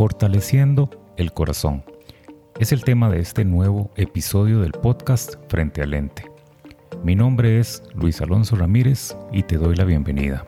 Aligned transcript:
Fortaleciendo 0.00 0.88
el 1.18 1.30
corazón. 1.34 1.84
Es 2.58 2.72
el 2.72 2.84
tema 2.84 3.10
de 3.10 3.20
este 3.20 3.44
nuevo 3.44 3.90
episodio 3.96 4.60
del 4.60 4.72
podcast 4.72 5.34
Frente 5.50 5.82
al 5.82 5.90
Lente. 5.90 6.24
Mi 7.04 7.14
nombre 7.14 7.60
es 7.60 7.82
Luis 7.94 8.18
Alonso 8.22 8.56
Ramírez 8.56 9.14
y 9.30 9.42
te 9.42 9.58
doy 9.58 9.76
la 9.76 9.84
bienvenida. 9.84 10.46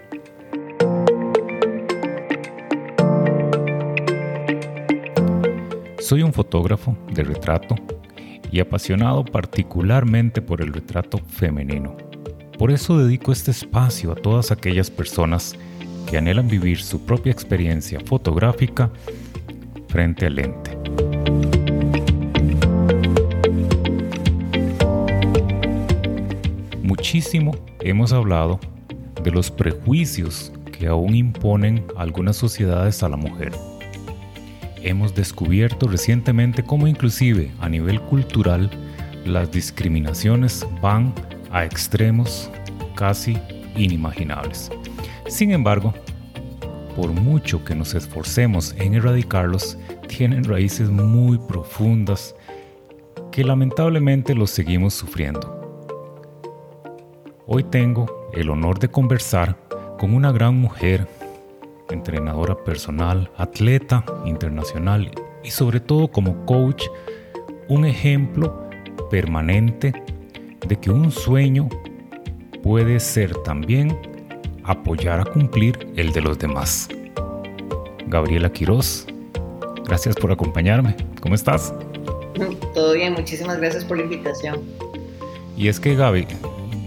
Soy 5.98 6.22
un 6.22 6.32
fotógrafo 6.32 6.96
de 7.12 7.22
retrato 7.22 7.74
y 8.50 8.58
apasionado 8.58 9.22
particularmente 9.22 10.40
por 10.40 10.62
el 10.62 10.72
retrato 10.72 11.18
femenino. 11.28 11.94
Por 12.58 12.70
eso 12.70 12.96
dedico 12.96 13.32
este 13.32 13.50
espacio 13.50 14.12
a 14.12 14.14
todas 14.14 14.50
aquellas 14.50 14.90
personas 14.90 15.54
que 16.08 16.16
anhelan 16.16 16.48
vivir 16.48 16.80
su 16.80 17.04
propia 17.04 17.32
experiencia 17.32 18.00
fotográfica 18.00 18.90
frente 19.92 20.24
al 20.24 20.36
lente. 20.36 20.70
Muchísimo 26.82 27.54
hemos 27.80 28.14
hablado 28.14 28.58
de 29.22 29.30
los 29.30 29.50
prejuicios 29.50 30.50
que 30.72 30.86
aún 30.86 31.14
imponen 31.14 31.84
algunas 31.94 32.36
sociedades 32.36 33.02
a 33.02 33.10
la 33.10 33.18
mujer. 33.18 33.52
Hemos 34.82 35.14
descubierto 35.14 35.86
recientemente 35.86 36.64
cómo 36.64 36.86
inclusive 36.86 37.50
a 37.60 37.68
nivel 37.68 38.00
cultural 38.00 38.70
las 39.26 39.52
discriminaciones 39.52 40.66
van 40.80 41.12
a 41.52 41.66
extremos 41.66 42.50
casi 42.94 43.36
inimaginables. 43.76 44.70
Sin 45.28 45.50
embargo, 45.52 45.92
por 46.96 47.12
mucho 47.12 47.64
que 47.64 47.74
nos 47.74 47.94
esforcemos 47.94 48.74
en 48.78 48.94
erradicarlos, 48.94 49.78
tienen 50.08 50.44
raíces 50.44 50.90
muy 50.90 51.38
profundas 51.38 52.34
que 53.30 53.44
lamentablemente 53.44 54.34
los 54.34 54.50
seguimos 54.50 54.94
sufriendo. 54.94 55.60
Hoy 57.46 57.64
tengo 57.64 58.28
el 58.32 58.50
honor 58.50 58.78
de 58.78 58.88
conversar 58.88 59.56
con 59.98 60.14
una 60.14 60.32
gran 60.32 60.56
mujer, 60.56 61.06
entrenadora 61.90 62.56
personal, 62.64 63.30
atleta 63.36 64.04
internacional 64.24 65.10
y 65.42 65.50
sobre 65.50 65.80
todo 65.80 66.08
como 66.08 66.44
coach, 66.46 66.84
un 67.68 67.84
ejemplo 67.84 68.68
permanente 69.10 69.92
de 70.66 70.76
que 70.78 70.90
un 70.90 71.10
sueño 71.10 71.68
puede 72.62 73.00
ser 73.00 73.34
también 73.42 73.96
apoyar 74.64 75.20
a 75.20 75.24
cumplir 75.24 75.88
el 75.96 76.12
de 76.12 76.20
los 76.20 76.38
demás. 76.38 76.88
Gabriela 78.06 78.52
Quiroz, 78.52 79.06
gracias 79.84 80.14
por 80.16 80.32
acompañarme. 80.32 80.96
¿Cómo 81.20 81.34
estás? 81.34 81.72
Todo 82.74 82.94
bien, 82.94 83.14
muchísimas 83.14 83.58
gracias 83.58 83.84
por 83.84 83.98
la 83.98 84.04
invitación. 84.04 84.60
Y 85.56 85.68
es 85.68 85.78
que 85.78 85.94
Gaby, 85.94 86.26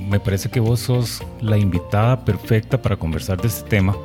me 0.07 0.19
parece 0.19 0.49
que 0.49 0.59
vos 0.59 0.79
sos 0.79 1.23
la 1.41 1.57
invitada 1.57 2.23
perfecta 2.23 2.81
para 2.81 2.97
conversar 2.97 3.41
de 3.41 3.47
este 3.47 3.67
tema. 3.69 3.95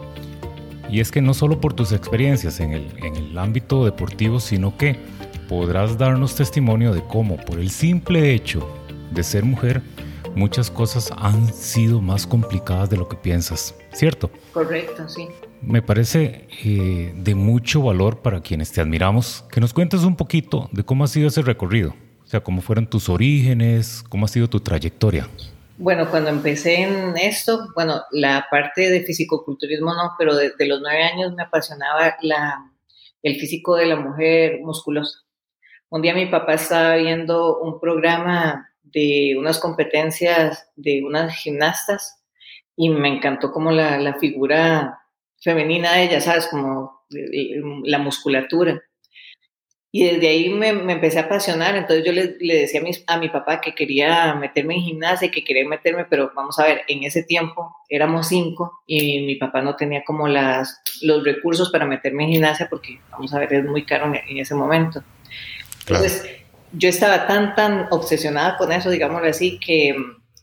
Y 0.89 1.01
es 1.01 1.11
que 1.11 1.23
no 1.23 1.35
solo 1.35 1.61
por 1.61 1.73
tus 1.73 1.93
experiencias 1.93 2.61
en 2.61 2.73
el, 2.73 2.89
en 2.99 3.17
el 3.17 3.39
ámbito 3.39 3.85
deportivo, 3.85 4.41
sino 4.41 4.77
que 4.77 4.97
podrás 5.49 5.99
darnos 5.99 6.35
testimonio 6.35 6.93
de 6.93 7.03
cómo 7.03 7.37
por 7.37 7.59
el 7.59 7.71
simple 7.71 8.35
hecho 8.35 8.67
de 9.11 9.23
ser 9.23 9.45
mujer, 9.45 9.83
muchas 10.35 10.71
cosas 10.71 11.13
han 11.17 11.53
sido 11.53 12.01
más 12.01 12.27
complicadas 12.27 12.91
de 12.91 12.97
lo 12.97 13.09
que 13.09 13.17
piensas, 13.17 13.75
¿cierto? 13.93 14.31
Correcto, 14.53 15.09
sí. 15.09 15.29
Me 15.63 15.83
parece 15.83 16.49
eh, 16.65 17.13
de 17.15 17.35
mucho 17.35 17.83
valor 17.83 18.23
para 18.23 18.41
quienes 18.41 18.73
te 18.73 18.81
admiramos 18.81 19.45
que 19.51 19.61
nos 19.61 19.75
cuentes 19.75 20.05
un 20.05 20.17
poquito 20.17 20.69
de 20.73 20.85
cómo 20.85 21.05
ha 21.05 21.09
sido 21.09 21.29
ese 21.29 21.43
recorrido, 21.43 21.95
o 22.23 22.27
sea, 22.27 22.41
cómo 22.41 22.63
fueron 22.63 22.87
tus 22.87 23.09
orígenes, 23.09 24.03
cómo 24.09 24.25
ha 24.25 24.29
sido 24.29 24.49
tu 24.49 24.61
trayectoria. 24.61 25.29
Bueno, 25.77 26.11
cuando 26.11 26.31
empecé 26.31 26.83
en 26.83 27.17
esto, 27.17 27.69
bueno, 27.75 28.03
la 28.11 28.47
parte 28.51 28.91
de 28.91 29.01
fisicoculturismo 29.01 29.95
no, 29.95 30.13
pero 30.19 30.37
desde 30.37 30.67
los 30.67 30.81
nueve 30.83 31.03
años 31.03 31.33
me 31.35 31.43
apasionaba 31.43 32.17
la, 32.21 32.71
el 33.23 33.37
físico 33.41 33.77
de 33.77 33.87
la 33.87 33.97
mujer 33.97 34.61
musculosa. 34.61 35.21
Un 35.89 36.03
día 36.03 36.15
mi 36.15 36.27
papá 36.27 36.55
estaba 36.55 36.97
viendo 36.97 37.59
un 37.59 37.81
programa 37.81 38.70
de 38.93 39.37
unas 39.39 39.59
competencias 39.59 40.69
de 40.77 41.03
unas 41.05 41.35
gimnastas 41.35 42.23
y 42.77 42.89
me 42.89 43.09
encantó 43.09 43.53
como 43.53 43.71
la, 43.73 43.99
la 43.99 44.15
figura 44.15 45.01
femenina 45.41 45.95
de 45.95 46.05
ella, 46.05 46.21
¿sabes? 46.21 46.47
Como 46.47 47.01
la 47.11 47.99
musculatura. 47.99 48.83
Y 49.93 50.05
desde 50.05 50.29
ahí 50.29 50.49
me, 50.51 50.73
me, 50.73 50.93
empecé 50.93 51.19
a 51.19 51.23
apasionar, 51.23 51.75
entonces 51.75 52.07
yo 52.07 52.13
le, 52.13 52.37
le 52.39 52.61
decía 52.61 52.81
a 52.81 52.85
mi, 52.85 52.91
a 53.09 53.19
mi, 53.19 53.29
papá 53.29 53.61
que 53.61 53.75
quería 53.75 54.35
meterme 54.35 54.77
en 54.77 54.83
gimnasia 54.83 55.27
y 55.27 55.31
que 55.33 55.43
quería 55.43 55.69
meterme, 55.69 56.05
pero 56.05 56.31
vamos 56.33 56.61
a 56.61 56.65
ver, 56.65 56.83
en 56.87 57.03
ese 57.03 57.25
tiempo 57.25 57.75
éramos 57.89 58.29
cinco 58.29 58.83
y 58.87 59.27
mi 59.27 59.35
papá 59.35 59.63
no 59.63 59.75
tenía 59.75 60.05
como 60.05 60.29
las, 60.29 60.81
los 61.03 61.25
recursos 61.25 61.73
para 61.73 61.87
meterme 61.87 62.23
en 62.23 62.31
gimnasia 62.31 62.69
porque, 62.71 63.01
vamos 63.11 63.35
a 63.35 63.41
ver, 63.41 63.53
es 63.53 63.65
muy 63.65 63.85
caro 63.85 64.07
en, 64.07 64.15
en 64.29 64.39
ese 64.39 64.55
momento. 64.55 65.03
Entonces, 65.81 66.40
yo 66.73 66.89
estaba 66.89 67.27
tan, 67.27 67.55
tan 67.55 67.87
obsesionada 67.91 68.57
con 68.57 68.73
eso, 68.73 68.91
digámoslo 68.91 69.29
así, 69.29 69.59
que 69.59 69.95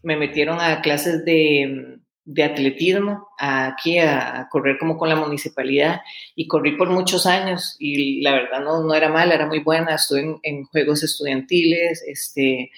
me 0.04 0.16
metieron 0.16 0.60
a 0.60 0.82
clases 0.82 1.26
de, 1.26 2.00
de 2.26 2.44
atletismo 2.44 3.28
aquí 3.40 4.00
a, 4.00 4.48
correr 4.52 4.78
como 4.78 4.98
con 4.98 5.10
la 5.10 5.16
municipalidad 5.16 6.02
y 6.36 6.48
corrí 6.48 6.78
por 6.78 6.90
muchos 6.90 7.26
años 7.26 7.76
y 7.80 8.22
la 8.22 8.34
verdad 8.34 8.62
no, 8.62 8.84
no 8.84 8.94
era 8.94 9.10
mala, 9.10 9.34
era 9.34 9.48
muy 9.48 9.60
buena, 9.60 9.96
estuve 9.96 10.38
en, 10.44 10.64
juegos 10.66 11.04
estudiantiles, 11.04 12.04
este, 12.06 12.72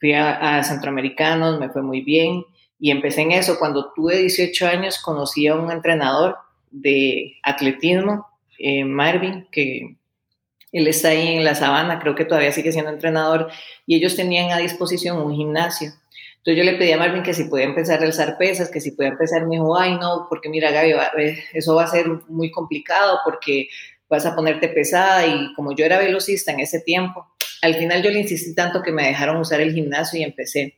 fui 0.00 0.12
a, 0.14 0.58
a, 0.58 0.64
centroamericanos, 0.64 1.60
me 1.60 1.68
fue 1.68 1.82
muy 1.82 2.00
bien 2.00 2.44
y 2.78 2.90
empecé 2.90 3.22
en 3.22 3.32
eso. 3.32 3.58
Cuando 3.58 3.92
tuve 3.94 4.18
18 4.18 4.66
años 4.66 4.98
conocí 4.98 5.46
a 5.46 5.54
un 5.54 5.70
entrenador 5.70 6.36
de 6.70 7.36
atletismo, 7.42 8.26
eh, 8.58 8.84
Marvin, 8.84 9.46
que 9.50 9.96
él 10.74 10.88
está 10.88 11.08
ahí 11.08 11.36
en 11.36 11.44
la 11.44 11.54
sabana, 11.54 12.00
creo 12.00 12.14
que 12.14 12.24
todavía 12.24 12.52
sigue 12.52 12.72
siendo 12.72 12.90
entrenador, 12.90 13.48
y 13.86 13.96
ellos 13.96 14.16
tenían 14.16 14.50
a 14.50 14.58
disposición 14.58 15.18
un 15.18 15.34
gimnasio. 15.34 15.92
Entonces 16.38 16.62
yo 16.62 16.70
le 16.70 16.76
pedí 16.76 16.92
a 16.92 16.98
Marvin 16.98 17.22
que 17.22 17.32
si 17.32 17.44
podía 17.44 17.64
empezar 17.64 18.02
a 18.02 18.04
alzar 18.04 18.36
pesas, 18.36 18.70
que 18.70 18.80
si 18.80 18.90
podía 18.90 19.12
empezar, 19.12 19.46
me 19.46 19.56
dijo, 19.56 19.78
ay 19.78 19.96
no, 19.96 20.26
porque 20.28 20.48
mira 20.48 20.70
Gaby, 20.72 20.92
eso 21.54 21.76
va 21.76 21.84
a 21.84 21.86
ser 21.86 22.06
muy 22.28 22.50
complicado 22.50 23.20
porque 23.24 23.68
vas 24.08 24.26
a 24.26 24.34
ponerte 24.34 24.68
pesada 24.68 25.26
y 25.26 25.54
como 25.54 25.74
yo 25.74 25.86
era 25.86 25.98
velocista 25.98 26.52
en 26.52 26.60
ese 26.60 26.80
tiempo, 26.80 27.26
al 27.62 27.76
final 27.76 28.02
yo 28.02 28.10
le 28.10 28.20
insistí 28.20 28.54
tanto 28.54 28.82
que 28.82 28.92
me 28.92 29.06
dejaron 29.06 29.38
usar 29.38 29.60
el 29.60 29.72
gimnasio 29.72 30.20
y 30.20 30.24
empecé. 30.24 30.76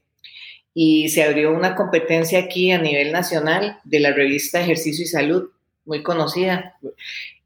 Y 0.73 1.09
se 1.09 1.25
abrió 1.25 1.53
una 1.53 1.75
competencia 1.75 2.39
aquí 2.39 2.71
a 2.71 2.79
nivel 2.79 3.11
nacional 3.11 3.81
de 3.83 3.99
la 3.99 4.13
revista 4.13 4.61
Ejercicio 4.61 5.05
y 5.05 5.09
Salud, 5.09 5.51
muy 5.85 6.03
conocida. 6.03 6.77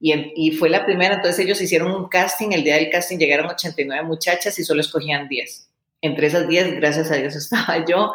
Y, 0.03 0.53
fue 0.53 0.71
la 0.71 0.87
primera, 0.87 1.17
entonces 1.17 1.45
ellos 1.45 1.61
hicieron 1.61 1.93
un 1.93 2.09
casting, 2.09 2.53
el 2.53 2.65
día 2.65 2.77
del 2.77 2.89
casting 2.89 3.19
llegaron 3.19 3.51
89 3.51 4.03
muchachas 4.07 4.59
y 4.59 4.65
solo 4.65 4.81
escogían 4.81 5.29
10. 5.29 5.71
Entre 6.01 6.27
esas 6.27 6.49
10, 6.49 6.77
gracias 6.77 7.11
a 7.11 7.17
Dios, 7.17 7.37
estaba 7.37 7.85
yo. 7.85 8.13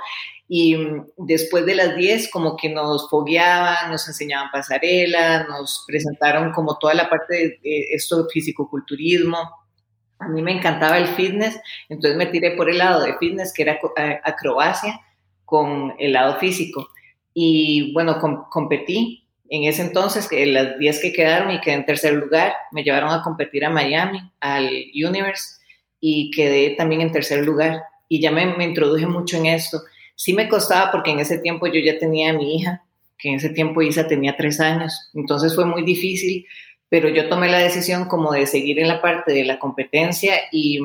Y 0.48 0.78
después 1.18 1.66
de 1.68 1.76
las 1.76 1.96
10, 1.96 2.32
como 2.32 2.56
que 2.58 2.70
nos 2.70 3.08
fogueaban, 3.10 3.92
nos 3.92 4.08
enseñaban 4.08 4.50
pasarela, 4.52 5.44
nos 5.44 5.84
presentaron 5.88 6.52
como 6.54 6.78
toda 6.80 6.96
la 6.96 7.10
parte 7.10 7.36
de, 7.36 7.60
de 7.62 7.80
esto 7.92 8.28
físico-culturismo. 8.32 9.38
A 10.18 10.28
mí 10.28 10.42
me 10.42 10.54
encantaba 10.54 10.98
el 10.98 11.08
fitness, 11.10 11.60
entonces 11.90 12.18
me 12.18 12.28
tiré 12.28 12.52
por 12.52 12.70
el 12.70 12.80
lado 12.80 13.04
de 13.04 13.18
fitness, 13.18 13.54
que 13.54 13.64
era 13.64 13.80
acrobacia, 14.24 15.00
con 15.44 15.94
el 16.00 16.14
lado 16.14 16.40
físico. 16.40 16.88
Y 17.34 17.94
bueno, 17.94 18.20
com 18.20 18.46
competí 18.50 19.25
en 19.50 19.64
ese 19.66 19.84
entonces, 19.84 20.28
que 20.28 20.46
las 20.46 20.80
10 20.80 21.02
que 21.02 21.14
quedaron 21.14 21.52
y 21.52 21.62
quedé 21.62 21.76
en 21.76 21.86
tercer 21.86 22.14
lugar, 22.14 22.54
me 22.72 22.84
llevaron 22.84 23.12
a 23.12 23.22
competir 23.22 23.66
a 23.66 23.70
Miami, 23.70 24.20
al 24.40 24.70
Universe, 24.94 25.62
y 26.00 26.32
quedé 26.32 26.72
también 26.72 27.02
en 27.02 27.12
tercer 27.12 27.46
lugar. 27.46 27.82
Y 28.10 28.22
ya 28.22 28.32
me, 28.32 28.46
me 28.58 28.64
introduje 28.64 29.08
mucho 29.08 29.38
en 29.38 29.48
esto. 29.48 29.82
Sí 30.16 30.34
me 30.34 30.48
costaba 30.48 30.92
porque 30.92 31.12
en 31.12 31.20
ese 31.20 31.40
tiempo 31.40 31.68
yo 31.68 31.80
ya 31.80 31.98
tenía 32.00 32.32
a 32.32 32.34
mi 32.34 32.56
hija, 32.56 32.84
que 33.18 33.30
en 33.30 33.36
ese 33.36 33.50
tiempo 33.50 33.82
Isa 33.82 34.08
tenía 34.08 34.36
tres 34.36 34.60
años, 34.60 35.10
entonces 35.14 35.56
fue 35.56 35.66
muy 35.66 35.84
difícil, 35.84 36.46
pero 36.90 37.10
yo 37.10 37.30
tomé 37.30 37.50
la 37.50 37.60
decisión 37.60 38.06
como 38.06 38.32
de 38.32 38.46
seguir 38.46 38.80
en 38.80 38.88
la 38.88 39.02
parte 39.02 39.34
de 39.34 39.46
la 39.46 39.60
competencia 39.60 40.36
y 40.52 40.80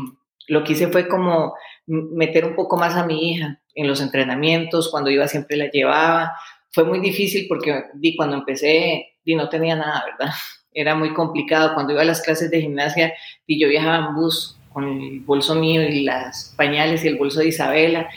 lo 0.48 0.64
que 0.64 0.72
hice 0.72 0.88
fue 0.88 1.08
como 1.08 1.54
meter 1.86 2.44
un 2.44 2.54
poco 2.54 2.76
más 2.76 2.94
a 2.94 3.06
mi 3.06 3.32
hija 3.32 3.60
en 3.74 3.86
los 3.86 4.00
entrenamientos, 4.00 4.90
cuando 4.90 5.10
iba 5.10 5.28
siempre 5.28 5.56
la 5.56 5.70
llevaba, 5.70 6.32
fue 6.70 6.84
muy 6.84 7.00
difícil 7.00 7.46
porque 7.48 7.84
di, 7.94 8.16
cuando 8.16 8.36
empecé 8.36 9.16
di, 9.24 9.34
no 9.34 9.48
tenía 9.48 9.76
nada, 9.76 10.04
¿verdad? 10.06 10.34
Era 10.72 10.94
muy 10.94 11.12
complicado. 11.14 11.74
Cuando 11.74 11.92
iba 11.92 12.02
a 12.02 12.06
las 12.06 12.22
clases 12.22 12.50
de 12.50 12.60
gimnasia, 12.60 13.12
di, 13.46 13.60
yo 13.60 13.68
viajaba 13.68 14.08
en 14.08 14.14
bus 14.14 14.56
con 14.72 14.84
el 14.84 15.20
bolso 15.20 15.56
mío 15.56 15.82
y 15.82 16.02
las 16.02 16.54
pañales 16.56 17.04
y 17.04 17.08
el 17.08 17.18
bolso 17.18 17.40
de 17.40 17.48
Isabela. 17.48 18.08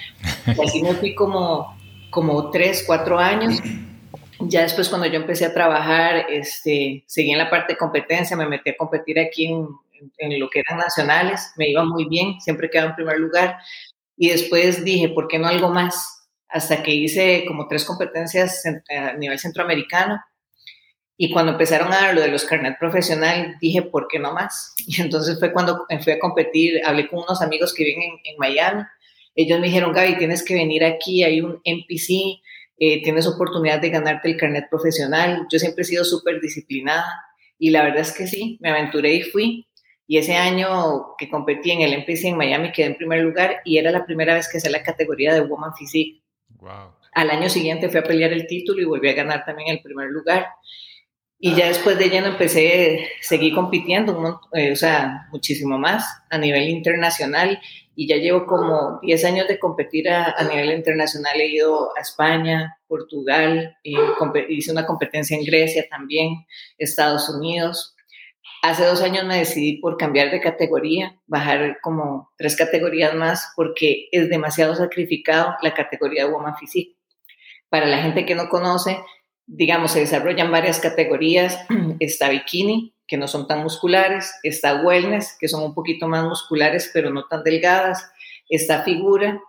Y 0.45 0.63
así 0.63 0.83
me 0.83 0.93
fui 0.93 1.15
como, 1.15 1.75
como 2.11 2.51
tres, 2.51 2.83
cuatro 2.85 3.17
años. 3.17 3.59
ya 4.39 4.61
después 4.61 4.87
cuando 4.87 5.07
yo 5.07 5.15
empecé 5.15 5.45
a 5.45 5.53
trabajar, 5.53 6.27
este, 6.29 7.03
seguí 7.07 7.31
en 7.31 7.39
la 7.39 7.49
parte 7.49 7.73
de 7.73 7.77
competencia, 7.77 8.37
me 8.37 8.47
metí 8.47 8.69
a 8.69 8.77
competir 8.77 9.19
aquí 9.19 9.47
en, 9.47 9.67
en 10.19 10.39
lo 10.39 10.49
que 10.49 10.59
eran 10.59 10.77
nacionales, 10.77 11.53
me 11.57 11.69
iba 11.69 11.83
muy 11.83 12.05
bien, 12.05 12.39
siempre 12.39 12.69
quedaba 12.69 12.91
en 12.91 12.95
primer 12.97 13.17
lugar. 13.17 13.57
Y 14.15 14.29
después 14.29 14.83
dije, 14.83 15.09
¿por 15.09 15.27
qué 15.27 15.39
no 15.39 15.47
algo 15.47 15.69
más? 15.69 16.22
Hasta 16.53 16.83
que 16.83 16.93
hice 16.93 17.43
como 17.47 17.67
tres 17.67 17.83
competencias 17.83 18.63
a 18.65 19.13
nivel 19.13 19.39
centroamericano. 19.39 20.21
Y 21.17 21.31
cuando 21.31 21.53
empezaron 21.53 21.91
a 21.91 21.97
dar 21.97 22.15
lo 22.15 22.21
de 22.21 22.27
los 22.27 22.45
carnet 22.45 22.77
profesional, 22.79 23.57
dije, 23.59 23.81
¿por 23.81 24.07
qué 24.07 24.19
no 24.19 24.33
más? 24.33 24.73
Y 24.87 25.01
entonces 25.01 25.39
fue 25.39 25.51
cuando 25.51 25.85
fui 26.01 26.13
a 26.13 26.19
competir, 26.19 26.81
hablé 26.85 27.07
con 27.07 27.19
unos 27.19 27.41
amigos 27.41 27.73
que 27.73 27.83
viven 27.83 28.19
en, 28.23 28.37
Miami. 28.37 28.83
Ellos 29.35 29.59
me 29.59 29.67
dijeron, 29.67 29.93
Gaby, 29.93 30.17
tienes 30.17 30.43
que 30.43 30.53
venir 30.53 30.83
aquí, 30.85 31.23
hay 31.23 31.41
un 31.41 31.59
NPC, 31.63 32.39
eh, 32.77 33.01
tienes 33.03 33.25
oportunidad 33.27 33.79
de 33.79 33.89
ganarte 33.89 34.29
el 34.29 34.37
carnet 34.37 34.69
profesional. 34.69 35.47
Yo 35.51 35.59
siempre 35.59 35.83
he 35.83 35.85
sido 35.85 36.05
súper 36.05 36.39
disciplinada 36.39 37.05
y 37.57 37.69
la 37.69 37.83
verdad 37.83 38.01
es 38.01 38.11
que 38.11 38.27
sí, 38.27 38.57
me 38.61 38.69
aventuré 38.69 39.15
y 39.15 39.23
fui. 39.23 39.67
Y 40.05 40.17
ese 40.17 40.35
año 40.35 41.15
que 41.17 41.29
competí 41.29 41.71
en 41.71 41.81
el 41.81 41.93
NPC 41.93 42.25
en 42.25 42.37
Miami 42.37 42.71
quedé 42.71 42.87
en 42.87 42.97
primer 42.97 43.21
lugar 43.21 43.61
y 43.63 43.77
era 43.77 43.89
la 43.91 44.05
primera 44.05 44.33
vez 44.33 44.49
que 44.49 44.57
hacía 44.57 44.69
la 44.69 44.83
categoría 44.83 45.33
de 45.33 45.41
Woman 45.41 45.73
Physique. 45.73 46.22
Al 47.13 47.29
año 47.29 47.49
siguiente 47.49 47.89
fui 47.89 47.99
a 47.99 48.03
pelear 48.03 48.33
el 48.33 48.47
título 48.47 48.81
y 48.81 48.85
volví 48.85 49.09
a 49.09 49.13
ganar 49.13 49.45
también 49.45 49.69
el 49.69 49.81
primer 49.81 50.09
lugar. 50.09 50.47
Y 51.39 51.55
ya 51.55 51.67
después 51.67 51.97
de 51.97 52.09
lleno 52.09 52.27
empecé, 52.27 53.09
seguí 53.19 53.53
compitiendo, 53.53 54.39
eh, 54.53 54.71
o 54.71 54.75
sea, 54.75 55.27
muchísimo 55.29 55.77
más 55.77 56.05
a 56.29 56.37
nivel 56.37 56.69
internacional 56.69 57.59
y 57.95 58.07
ya 58.07 58.15
llevo 58.15 58.45
como 58.45 58.99
10 59.01 59.25
años 59.25 59.47
de 59.47 59.59
competir 59.59 60.09
a, 60.09 60.41
nivel 60.43 60.71
internacional. 60.71 61.39
He 61.39 61.47
ido 61.47 61.95
a 61.95 62.01
España, 62.01 62.77
Portugal, 62.87 63.77
y 63.83 63.95
hice 64.49 64.71
una 64.71 64.85
competencia 64.85 65.37
en 65.37 65.45
Grecia 65.45 65.85
también, 65.89 66.45
Estados 66.77 67.29
Unidos. 67.29 67.92
Hace 68.63 68.85
dos 68.85 69.01
años 69.01 69.25
me 69.25 69.39
decidí 69.39 69.79
por 69.79 69.97
cambiar 69.97 70.31
de 70.31 70.39
categoría, 70.39 71.19
bajar 71.27 71.79
como 71.81 72.31
tres 72.37 72.55
categorías 72.55 73.13
más 73.13 73.51
porque 73.57 74.07
es 74.13 74.29
demasiado 74.29 74.73
sacrificado 74.73 75.57
la 75.61 75.73
categoría 75.73 76.23
de 76.23 76.31
Woman 76.31 76.55
Physique. 76.55 76.95
Para 77.67 77.87
la 77.87 77.97
gente 77.97 78.25
que 78.25 78.35
no 78.35 78.47
conoce, 78.47 78.99
digamos, 79.45 79.91
se 79.91 79.99
desarrollan 79.99 80.49
varias 80.49 80.79
categorías. 80.79 81.59
Está 81.99 82.29
bikini, 82.29 82.95
que 83.05 83.17
no 83.17 83.27
son 83.27 83.49
tan 83.49 83.63
musculares. 83.63 84.33
Está 84.43 84.81
wellness, 84.81 85.35
que 85.37 85.49
son 85.49 85.61
un 85.61 85.73
poquito 85.73 86.07
más 86.07 86.23
musculares, 86.23 86.89
pero 86.93 87.09
no 87.09 87.25
tan 87.25 87.43
delgadas. 87.43 88.09
Está 88.47 88.83
figura. 88.83 89.41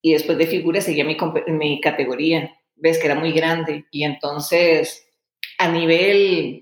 Y 0.00 0.12
después 0.12 0.38
de 0.38 0.46
figura 0.46 0.80
seguía 0.80 1.04
mi, 1.04 1.16
mi 1.48 1.80
categoría. 1.80 2.56
Ves 2.76 3.00
que 3.00 3.06
era 3.06 3.16
muy 3.16 3.32
grande. 3.32 3.86
Y 3.90 4.04
entonces, 4.04 5.04
a 5.58 5.66
nivel 5.66 6.61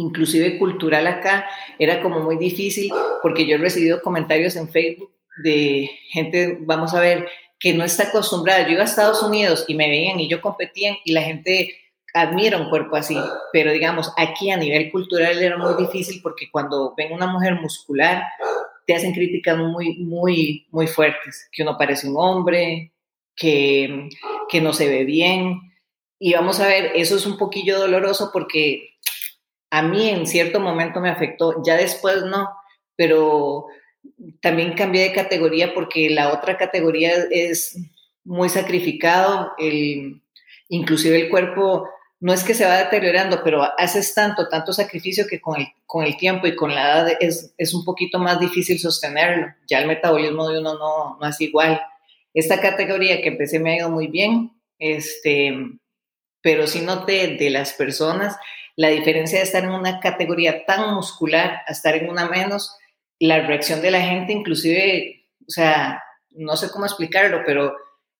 inclusive 0.00 0.58
cultural 0.58 1.06
acá, 1.06 1.46
era 1.78 2.02
como 2.02 2.20
muy 2.20 2.36
difícil 2.36 2.90
porque 3.22 3.46
yo 3.46 3.56
he 3.56 3.58
recibido 3.58 4.02
comentarios 4.02 4.56
en 4.56 4.68
Facebook 4.68 5.12
de 5.42 5.90
gente, 6.10 6.58
vamos 6.60 6.94
a 6.94 7.00
ver, 7.00 7.28
que 7.58 7.74
no 7.74 7.84
está 7.84 8.04
acostumbrada. 8.04 8.66
Yo 8.66 8.72
iba 8.72 8.82
a 8.82 8.86
Estados 8.86 9.22
Unidos 9.22 9.64
y 9.68 9.74
me 9.74 9.88
veían 9.88 10.18
y 10.18 10.28
yo 10.28 10.40
competía 10.40 10.96
y 11.04 11.12
la 11.12 11.22
gente 11.22 11.76
admira 12.12 12.56
un 12.56 12.70
cuerpo 12.70 12.96
así, 12.96 13.16
pero 13.52 13.70
digamos, 13.70 14.12
aquí 14.16 14.50
a 14.50 14.56
nivel 14.56 14.90
cultural 14.90 15.40
era 15.40 15.56
muy 15.56 15.74
difícil 15.80 16.20
porque 16.22 16.50
cuando 16.50 16.92
ven 16.96 17.12
una 17.12 17.28
mujer 17.28 17.54
muscular, 17.54 18.24
te 18.86 18.96
hacen 18.96 19.12
críticas 19.12 19.56
muy, 19.56 19.98
muy, 19.98 20.66
muy 20.70 20.88
fuertes, 20.88 21.48
que 21.52 21.62
uno 21.62 21.76
parece 21.78 22.08
un 22.08 22.16
hombre, 22.18 22.92
que, 23.36 24.08
que 24.48 24.60
no 24.60 24.72
se 24.72 24.88
ve 24.88 25.04
bien. 25.04 25.60
Y 26.18 26.32
vamos 26.32 26.58
a 26.58 26.66
ver, 26.66 26.92
eso 26.96 27.14
es 27.14 27.26
un 27.26 27.38
poquillo 27.38 27.78
doloroso 27.78 28.30
porque 28.32 28.90
a 29.70 29.82
mí 29.82 30.08
en 30.08 30.26
cierto 30.26 30.60
momento 30.60 31.00
me 31.00 31.10
afectó, 31.10 31.62
ya 31.64 31.76
después 31.76 32.24
no, 32.24 32.50
pero 32.96 33.66
también 34.40 34.74
cambié 34.74 35.04
de 35.04 35.12
categoría 35.12 35.72
porque 35.74 36.10
la 36.10 36.32
otra 36.32 36.56
categoría 36.58 37.12
es 37.30 37.76
muy 38.24 38.48
sacrificado, 38.48 39.52
el, 39.58 40.22
inclusive 40.68 41.20
el 41.20 41.28
cuerpo 41.28 41.88
no 42.20 42.34
es 42.34 42.44
que 42.44 42.52
se 42.52 42.66
va 42.66 42.76
deteriorando, 42.76 43.40
pero 43.42 43.66
haces 43.78 44.12
tanto, 44.14 44.48
tanto 44.48 44.74
sacrificio 44.74 45.26
que 45.26 45.40
con 45.40 45.58
el, 45.58 45.68
con 45.86 46.04
el 46.04 46.18
tiempo 46.18 46.46
y 46.46 46.54
con 46.54 46.74
la 46.74 46.82
edad 46.82 47.16
es, 47.18 47.54
es, 47.56 47.72
un 47.72 47.82
poquito 47.82 48.18
más 48.18 48.38
difícil 48.38 48.78
sostenerlo. 48.78 49.46
Ya 49.66 49.78
el 49.78 49.86
metabolismo 49.86 50.48
de 50.48 50.58
uno 50.58 50.74
no, 50.74 51.16
no 51.18 51.26
es 51.26 51.40
igual. 51.40 51.80
Esta 52.34 52.60
categoría 52.60 53.22
que 53.22 53.28
empecé 53.28 53.58
me 53.58 53.72
ha 53.72 53.76
ido 53.76 53.90
muy 53.90 54.08
bien, 54.08 54.52
este, 54.78 55.54
pero 56.42 56.66
sí 56.66 56.82
noté 56.82 57.36
de 57.38 57.48
las 57.48 57.72
personas 57.72 58.36
la 58.76 58.88
diferencia 58.88 59.38
de 59.38 59.44
estar 59.44 59.64
en 59.64 59.70
una 59.70 60.00
categoría 60.00 60.64
tan 60.64 60.94
muscular 60.94 61.62
a 61.66 61.72
estar 61.72 61.94
en 61.94 62.08
una 62.08 62.28
menos, 62.28 62.76
la 63.18 63.46
reacción 63.46 63.82
de 63.82 63.90
la 63.90 64.00
gente, 64.00 64.32
inclusive, 64.32 65.26
o 65.46 65.50
sea, 65.50 66.02
no 66.30 66.56
sé 66.56 66.70
cómo 66.70 66.86
explicarlo, 66.86 67.42
pero 67.44 67.74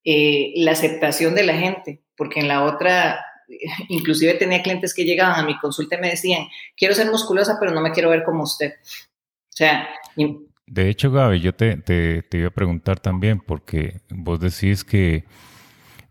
eh, 0.05 0.53
la 0.57 0.73
aceptación 0.73 1.35
de 1.35 1.45
la 1.45 1.55
gente, 1.55 2.03
porque 2.17 2.41
en 2.41 2.49
la 2.49 2.65
otra 2.65 3.25
inclusive 3.89 4.35
tenía 4.35 4.63
clientes 4.63 4.95
que 4.95 5.05
llegaban 5.05 5.41
a 5.41 5.47
mi 5.47 5.59
consulta 5.59 5.97
y 5.97 6.01
me 6.01 6.11
decían, 6.11 6.47
quiero 6.77 6.95
ser 6.95 7.11
musculosa, 7.11 7.57
pero 7.59 7.73
no 7.73 7.81
me 7.81 7.93
quiero 7.93 8.11
ver 8.11 8.25
como 8.25 8.43
usted. 8.43 8.75
O 8.83 9.53
sea... 9.53 9.89
De 10.67 10.89
hecho, 10.89 11.11
Gaby, 11.11 11.41
yo 11.41 11.53
te, 11.53 11.77
te, 11.79 12.39
iba 12.39 12.49
a 12.49 12.53
preguntar 12.53 13.01
también, 13.01 13.41
porque 13.41 14.03
vos 14.09 14.39
decís 14.39 14.85
que, 14.85 15.25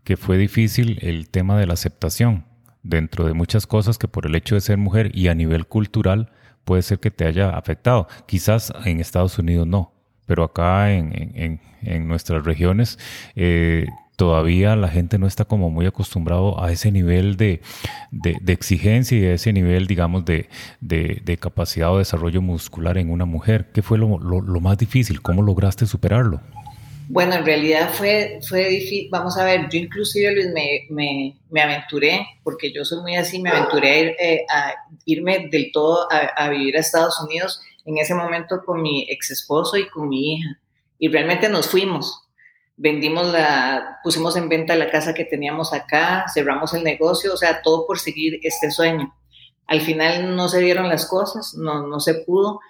que 0.04 0.18
fue 0.18 0.36
difícil 0.36 0.98
el 1.00 1.30
tema 1.30 1.58
de 1.58 1.66
la 1.66 1.72
aceptación 1.72 2.49
dentro 2.82 3.26
de 3.26 3.34
muchas 3.34 3.66
cosas 3.66 3.98
que 3.98 4.08
por 4.08 4.26
el 4.26 4.34
hecho 4.34 4.54
de 4.54 4.60
ser 4.60 4.78
mujer 4.78 5.10
y 5.14 5.28
a 5.28 5.34
nivel 5.34 5.66
cultural 5.66 6.32
puede 6.64 6.82
ser 6.82 7.00
que 7.00 7.10
te 7.10 7.26
haya 7.26 7.50
afectado. 7.50 8.08
Quizás 8.26 8.72
en 8.84 9.00
Estados 9.00 9.38
Unidos 9.38 9.66
no, 9.66 9.92
pero 10.26 10.44
acá 10.44 10.92
en, 10.92 11.12
en, 11.34 11.60
en 11.82 12.08
nuestras 12.08 12.44
regiones 12.44 12.98
eh, 13.34 13.86
todavía 14.20 14.76
la 14.76 14.88
gente 14.88 15.18
no 15.18 15.26
está 15.26 15.46
como 15.46 15.70
muy 15.70 15.86
acostumbrado 15.86 16.62
a 16.62 16.70
ese 16.70 16.92
nivel 16.92 17.38
de, 17.38 17.62
exigencia 18.48 19.18
y 19.18 19.24
a 19.24 19.32
ese 19.32 19.50
nivel, 19.54 19.86
digamos, 19.86 20.26
de, 20.26 21.38
capacidad 21.40 21.90
o 21.90 21.96
desarrollo 21.96 22.42
muscular 22.42 22.98
en 22.98 23.10
una 23.10 23.24
mujer. 23.24 23.70
¿Qué 23.72 23.80
fue 23.80 23.96
lo, 23.96 24.18
más 24.60 24.76
difícil? 24.76 25.22
¿Cómo 25.22 25.40
lograste 25.40 25.86
superarlo? 25.86 26.42
Bueno, 27.12 27.34
en 27.34 27.44
realidad 27.44 27.92
fue, 27.92 28.38
fue 28.48 28.68
difícil. 28.68 29.08
Vamos 29.10 29.36
a 29.36 29.44
ver, 29.44 29.68
yo 29.68 29.78
inclusive 29.78 30.32
Luis 30.32 30.48
me, 30.90 31.34
me, 31.50 31.60
aventuré, 31.60 32.24
porque 32.44 32.72
yo 32.72 32.84
soy 32.84 33.00
muy 33.02 33.16
así, 33.16 33.40
me 33.40 33.50
aventuré 33.50 34.16
a, 34.48 34.70
eh, 34.70 34.74
irme 35.06 35.48
del 35.50 35.72
todo 35.72 36.06
a, 36.10 36.18
a, 36.36 36.48
vivir 36.48 36.76
a 36.76 36.80
Estados 36.80 37.20
Unidos 37.20 37.60
en 37.84 37.98
ese 37.98 38.14
momento 38.14 38.62
con 38.64 38.80
mi 38.80 39.06
ex 39.10 39.32
esposo 39.32 39.76
y 39.76 39.88
con 39.88 40.08
mi 40.08 40.34
hija. 40.34 40.60
Y 40.98 41.08
realmente 41.08 41.48
nos 41.48 41.68
fuimos 41.68 42.30
vendimos 42.82 43.30
la, 43.30 43.98
pusimos 44.02 44.36
en 44.36 44.48
venta 44.48 44.74
la 44.74 44.90
casa 44.90 45.12
que 45.12 45.26
teníamos 45.26 45.74
acá, 45.74 46.24
cerramos 46.32 46.72
el 46.72 46.82
negocio, 46.82 47.34
o 47.34 47.36
sea, 47.36 47.60
todo 47.60 47.86
por 47.86 47.98
seguir 47.98 48.40
este 48.42 48.70
sueño. 48.70 49.14
Al 49.66 49.82
final 49.82 50.34
no 50.34 50.48
se 50.48 50.60
dieron 50.60 50.88
las 50.88 51.04
cosas, 51.06 51.54
no, 51.58 51.86
no 51.86 52.00
se 52.00 52.14
pudo, 52.14 52.60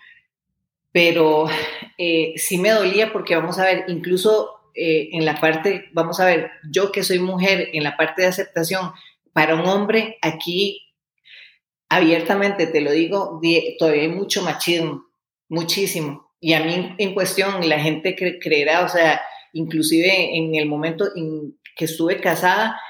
pero 0.92 1.46
eh, 1.98 2.34
sí 2.36 2.58
me 2.58 2.70
dolía 2.70 3.12
porque 3.12 3.36
vamos 3.36 3.58
a 3.58 3.64
ver, 3.64 3.84
incluso 3.88 4.60
eh, 4.74 5.10
en 5.12 5.24
la 5.24 5.40
parte, 5.40 5.88
vamos 5.92 6.20
a 6.20 6.26
ver, 6.26 6.50
yo 6.70 6.92
que 6.92 7.02
soy 7.02 7.18
mujer, 7.18 7.68
en 7.72 7.84
la 7.84 7.96
parte 7.96 8.22
de 8.22 8.28
aceptación, 8.28 8.92
para 9.32 9.54
un 9.54 9.66
hombre 9.66 10.18
aquí, 10.22 10.94
abiertamente 11.88 12.66
te 12.66 12.80
lo 12.80 12.92
digo, 12.92 13.40
todavía 13.78 14.02
hay 14.02 14.08
mucho 14.08 14.42
machismo, 14.42 15.04
muchísimo. 15.48 16.30
Y 16.40 16.54
a 16.54 16.64
mí 16.64 16.94
en 16.98 17.14
cuestión, 17.14 17.68
la 17.68 17.78
gente 17.78 18.16
creerá, 18.40 18.84
o 18.84 18.88
sea, 18.88 19.20
inclusive 19.52 20.36
en 20.36 20.54
el 20.54 20.66
momento 20.66 21.08
en 21.14 21.58
que 21.76 21.84
estuve 21.84 22.20
casada, 22.20 22.80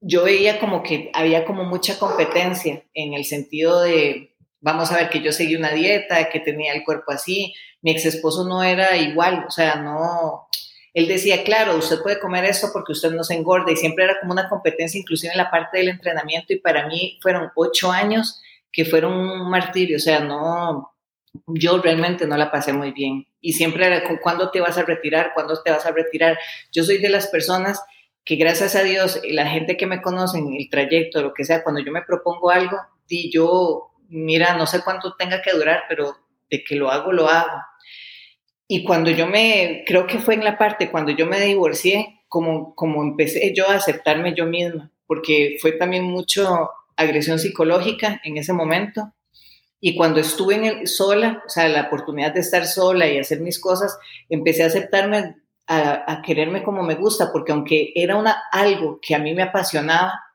yo 0.00 0.24
veía 0.24 0.60
como 0.60 0.82
que 0.82 1.10
había 1.14 1.44
como 1.44 1.64
mucha 1.64 1.98
competencia 1.98 2.84
en 2.94 3.14
el 3.14 3.24
sentido 3.24 3.80
de, 3.82 4.35
vamos 4.66 4.90
a 4.90 4.96
ver, 4.96 5.10
que 5.10 5.22
yo 5.22 5.30
seguí 5.30 5.54
una 5.54 5.70
dieta, 5.70 6.28
que 6.28 6.40
tenía 6.40 6.74
el 6.74 6.82
cuerpo 6.82 7.12
así, 7.12 7.54
mi 7.82 7.92
ex 7.92 8.04
esposo 8.04 8.48
no 8.48 8.64
era 8.64 8.96
igual, 8.96 9.44
o 9.46 9.50
sea, 9.52 9.76
no, 9.76 10.48
él 10.92 11.06
decía, 11.06 11.44
claro, 11.44 11.76
usted 11.76 12.02
puede 12.02 12.18
comer 12.18 12.44
eso 12.44 12.70
porque 12.72 12.90
usted 12.90 13.12
no 13.12 13.22
se 13.22 13.34
engorda 13.34 13.70
y 13.70 13.76
siempre 13.76 14.06
era 14.06 14.18
como 14.18 14.32
una 14.32 14.48
competencia, 14.48 14.98
inclusive 14.98 15.30
en 15.32 15.38
la 15.38 15.52
parte 15.52 15.78
del 15.78 15.90
entrenamiento 15.90 16.52
y 16.52 16.58
para 16.58 16.88
mí 16.88 17.16
fueron 17.22 17.48
ocho 17.54 17.92
años 17.92 18.42
que 18.72 18.84
fueron 18.84 19.12
un 19.12 19.48
martirio, 19.48 19.98
o 19.98 20.00
sea, 20.00 20.18
no, 20.18 20.92
yo 21.46 21.78
realmente 21.80 22.26
no 22.26 22.36
la 22.36 22.50
pasé 22.50 22.72
muy 22.72 22.90
bien. 22.90 23.24
Y 23.40 23.52
siempre 23.52 23.86
era, 23.86 24.02
¿cuándo 24.20 24.50
te 24.50 24.60
vas 24.60 24.76
a 24.78 24.82
retirar? 24.82 25.30
¿Cuándo 25.32 25.62
te 25.62 25.70
vas 25.70 25.86
a 25.86 25.92
retirar? 25.92 26.36
Yo 26.72 26.82
soy 26.82 26.98
de 26.98 27.08
las 27.08 27.28
personas 27.28 27.80
que 28.24 28.34
gracias 28.34 28.74
a 28.74 28.82
Dios, 28.82 29.20
la 29.30 29.48
gente 29.48 29.76
que 29.76 29.86
me 29.86 30.02
conoce 30.02 30.38
el 30.38 30.68
trayecto, 30.68 31.22
lo 31.22 31.32
que 31.32 31.44
sea, 31.44 31.62
cuando 31.62 31.80
yo 31.80 31.92
me 31.92 32.02
propongo 32.02 32.50
algo, 32.50 32.76
y 33.08 33.30
yo, 33.30 33.92
mira, 34.08 34.56
no 34.56 34.66
sé 34.66 34.82
cuánto 34.82 35.14
tenga 35.14 35.42
que 35.42 35.52
durar, 35.52 35.84
pero 35.88 36.16
de 36.50 36.62
que 36.64 36.76
lo 36.76 36.90
hago, 36.90 37.12
lo 37.12 37.28
hago. 37.28 37.60
Y 38.68 38.84
cuando 38.84 39.10
yo 39.10 39.26
me, 39.26 39.84
creo 39.86 40.06
que 40.06 40.18
fue 40.18 40.34
en 40.34 40.44
la 40.44 40.58
parte, 40.58 40.90
cuando 40.90 41.12
yo 41.12 41.26
me 41.26 41.40
divorcié, 41.40 42.22
como, 42.28 42.74
como 42.74 43.02
empecé 43.02 43.54
yo 43.54 43.68
a 43.68 43.74
aceptarme 43.74 44.34
yo 44.34 44.46
misma, 44.46 44.90
porque 45.06 45.56
fue 45.60 45.72
también 45.72 46.04
mucho 46.04 46.70
agresión 46.96 47.38
psicológica 47.38 48.20
en 48.24 48.36
ese 48.38 48.52
momento. 48.52 49.12
Y 49.80 49.94
cuando 49.94 50.20
estuve 50.20 50.56
en 50.56 50.64
el, 50.64 50.88
sola, 50.88 51.42
o 51.46 51.48
sea, 51.48 51.68
la 51.68 51.82
oportunidad 51.82 52.32
de 52.34 52.40
estar 52.40 52.66
sola 52.66 53.06
y 53.06 53.18
hacer 53.18 53.40
mis 53.40 53.60
cosas, 53.60 53.96
empecé 54.28 54.64
a 54.64 54.66
aceptarme, 54.66 55.36
a, 55.68 56.12
a 56.12 56.22
quererme 56.22 56.62
como 56.62 56.82
me 56.82 56.94
gusta, 56.94 57.30
porque 57.32 57.52
aunque 57.52 57.92
era 57.94 58.16
una, 58.16 58.42
algo 58.50 58.98
que 59.00 59.14
a 59.14 59.18
mí 59.18 59.34
me 59.34 59.42
apasionaba, 59.42 60.25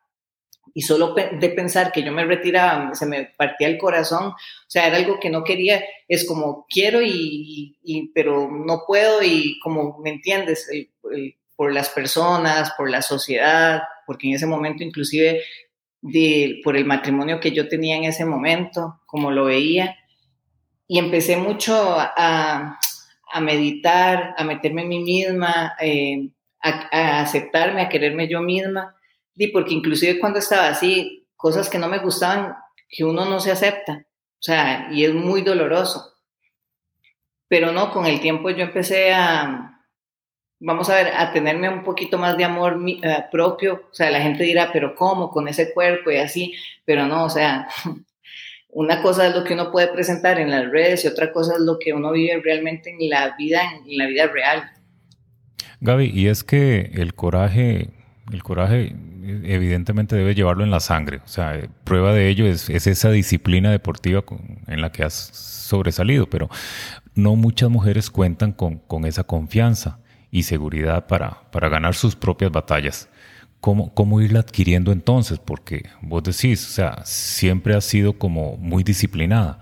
y 0.73 0.81
solo 0.81 1.13
de 1.13 1.49
pensar 1.49 1.91
que 1.91 2.03
yo 2.03 2.11
me 2.11 2.25
retiraba, 2.25 2.93
se 2.95 3.05
me 3.05 3.25
partía 3.37 3.67
el 3.67 3.77
corazón, 3.77 4.27
o 4.27 4.35
sea, 4.67 4.87
era 4.87 4.97
algo 4.97 5.19
que 5.19 5.29
no 5.29 5.43
quería, 5.43 5.83
es 6.07 6.25
como 6.25 6.65
quiero 6.69 7.01
y, 7.03 7.77
pero 8.13 8.49
no 8.49 8.83
puedo 8.87 9.21
y 9.23 9.59
como, 9.59 9.99
¿me 9.99 10.11
entiendes? 10.11 10.69
por 11.55 11.73
las 11.73 11.89
personas, 11.89 12.73
por 12.77 12.89
la 12.89 13.01
sociedad, 13.01 13.83
porque 14.07 14.27
en 14.27 14.33
ese 14.33 14.47
momento 14.47 14.83
inclusive 14.83 15.41
de, 16.01 16.59
por 16.63 16.75
el 16.75 16.85
matrimonio 16.85 17.39
que 17.39 17.51
yo 17.51 17.67
tenía 17.67 17.97
en 17.97 18.05
ese 18.05 18.25
momento, 18.25 19.01
como 19.05 19.29
lo 19.29 19.45
veía, 19.45 19.97
y 20.87 20.97
empecé 20.97 21.37
mucho 21.37 21.95
a, 21.97 22.79
meditar, 23.41 24.33
a 24.37 24.43
meterme 24.43 24.81
en 24.81 24.89
mí 24.89 24.99
misma, 24.99 25.73
eh, 25.79 26.29
a 26.61 27.21
aceptarme, 27.21 27.81
a 27.81 27.89
quererme 27.89 28.27
yo 28.27 28.41
misma 28.41 28.95
y 29.35 29.47
porque 29.47 29.73
inclusive 29.73 30.19
cuando 30.19 30.39
estaba 30.39 30.67
así, 30.67 31.27
cosas 31.35 31.69
que 31.69 31.79
no 31.79 31.87
me 31.87 31.99
gustaban, 31.99 32.55
que 32.89 33.03
uno 33.03 33.25
no 33.25 33.39
se 33.39 33.51
acepta. 33.51 34.05
O 34.41 34.43
sea, 34.43 34.89
y 34.91 35.05
es 35.05 35.13
muy 35.13 35.41
doloroso. 35.41 36.15
Pero 37.47 37.71
no, 37.71 37.91
con 37.91 38.05
el 38.05 38.19
tiempo 38.19 38.49
yo 38.49 38.63
empecé 38.63 39.13
a, 39.13 39.79
vamos 40.59 40.89
a 40.89 40.95
ver, 40.95 41.07
a 41.15 41.31
tenerme 41.31 41.69
un 41.69 41.83
poquito 41.83 42.17
más 42.17 42.37
de 42.37 42.43
amor 42.43 42.79
eh, 42.87 43.25
propio. 43.31 43.87
O 43.91 43.93
sea, 43.93 44.09
la 44.09 44.21
gente 44.21 44.43
dirá, 44.43 44.71
pero 44.71 44.95
¿cómo? 44.95 45.29
Con 45.29 45.47
ese 45.47 45.73
cuerpo 45.73 46.11
y 46.11 46.17
así. 46.17 46.53
Pero 46.85 47.07
no, 47.07 47.25
o 47.25 47.29
sea, 47.29 47.67
una 48.69 49.01
cosa 49.01 49.27
es 49.27 49.35
lo 49.35 49.43
que 49.43 49.53
uno 49.53 49.71
puede 49.71 49.87
presentar 49.87 50.39
en 50.39 50.49
las 50.49 50.69
redes 50.69 51.03
y 51.03 51.07
otra 51.07 51.31
cosa 51.31 51.55
es 51.55 51.61
lo 51.61 51.77
que 51.77 51.93
uno 51.93 52.11
vive 52.11 52.41
realmente 52.43 52.89
en 52.89 53.09
la 53.09 53.35
vida, 53.35 53.61
en 53.85 53.97
la 53.97 54.07
vida 54.07 54.27
real. 54.27 54.71
Gaby, 55.81 56.11
y 56.13 56.27
es 56.27 56.43
que 56.43 56.91
el 56.93 57.15
coraje, 57.15 57.89
el 58.31 58.43
coraje 58.43 58.95
evidentemente 59.23 60.15
debe 60.15 60.35
llevarlo 60.35 60.63
en 60.63 60.71
la 60.71 60.79
sangre. 60.79 61.17
O 61.23 61.27
sea, 61.27 61.59
prueba 61.83 62.13
de 62.13 62.29
ello 62.29 62.45
es, 62.45 62.69
esa 62.69 63.11
disciplina 63.11 63.71
deportiva 63.71 64.23
en 64.67 64.81
la 64.81 64.91
que 64.91 65.03
has 65.03 65.13
sobresalido, 65.13 66.29
pero 66.29 66.49
no 67.15 67.35
muchas 67.35 67.69
mujeres 67.69 68.09
cuentan 68.09 68.51
con, 68.53 69.05
esa 69.05 69.23
confianza 69.23 69.99
y 70.31 70.43
seguridad 70.43 71.07
para, 71.07 71.49
para 71.51 71.69
ganar 71.69 71.95
sus 71.95 72.15
propias 72.15 72.51
batallas. 72.51 73.09
¿Cómo, 73.59 73.93
¿Cómo 73.93 74.21
irla 74.21 74.39
adquiriendo 74.39 74.91
entonces? 74.91 75.39
Porque 75.39 75.89
vos 76.01 76.23
decís, 76.23 76.67
o 76.67 76.71
sea, 76.71 77.01
siempre 77.05 77.75
has 77.75 77.85
sido 77.85 78.17
como 78.17 78.57
muy 78.57 78.83
disciplinada, 78.83 79.59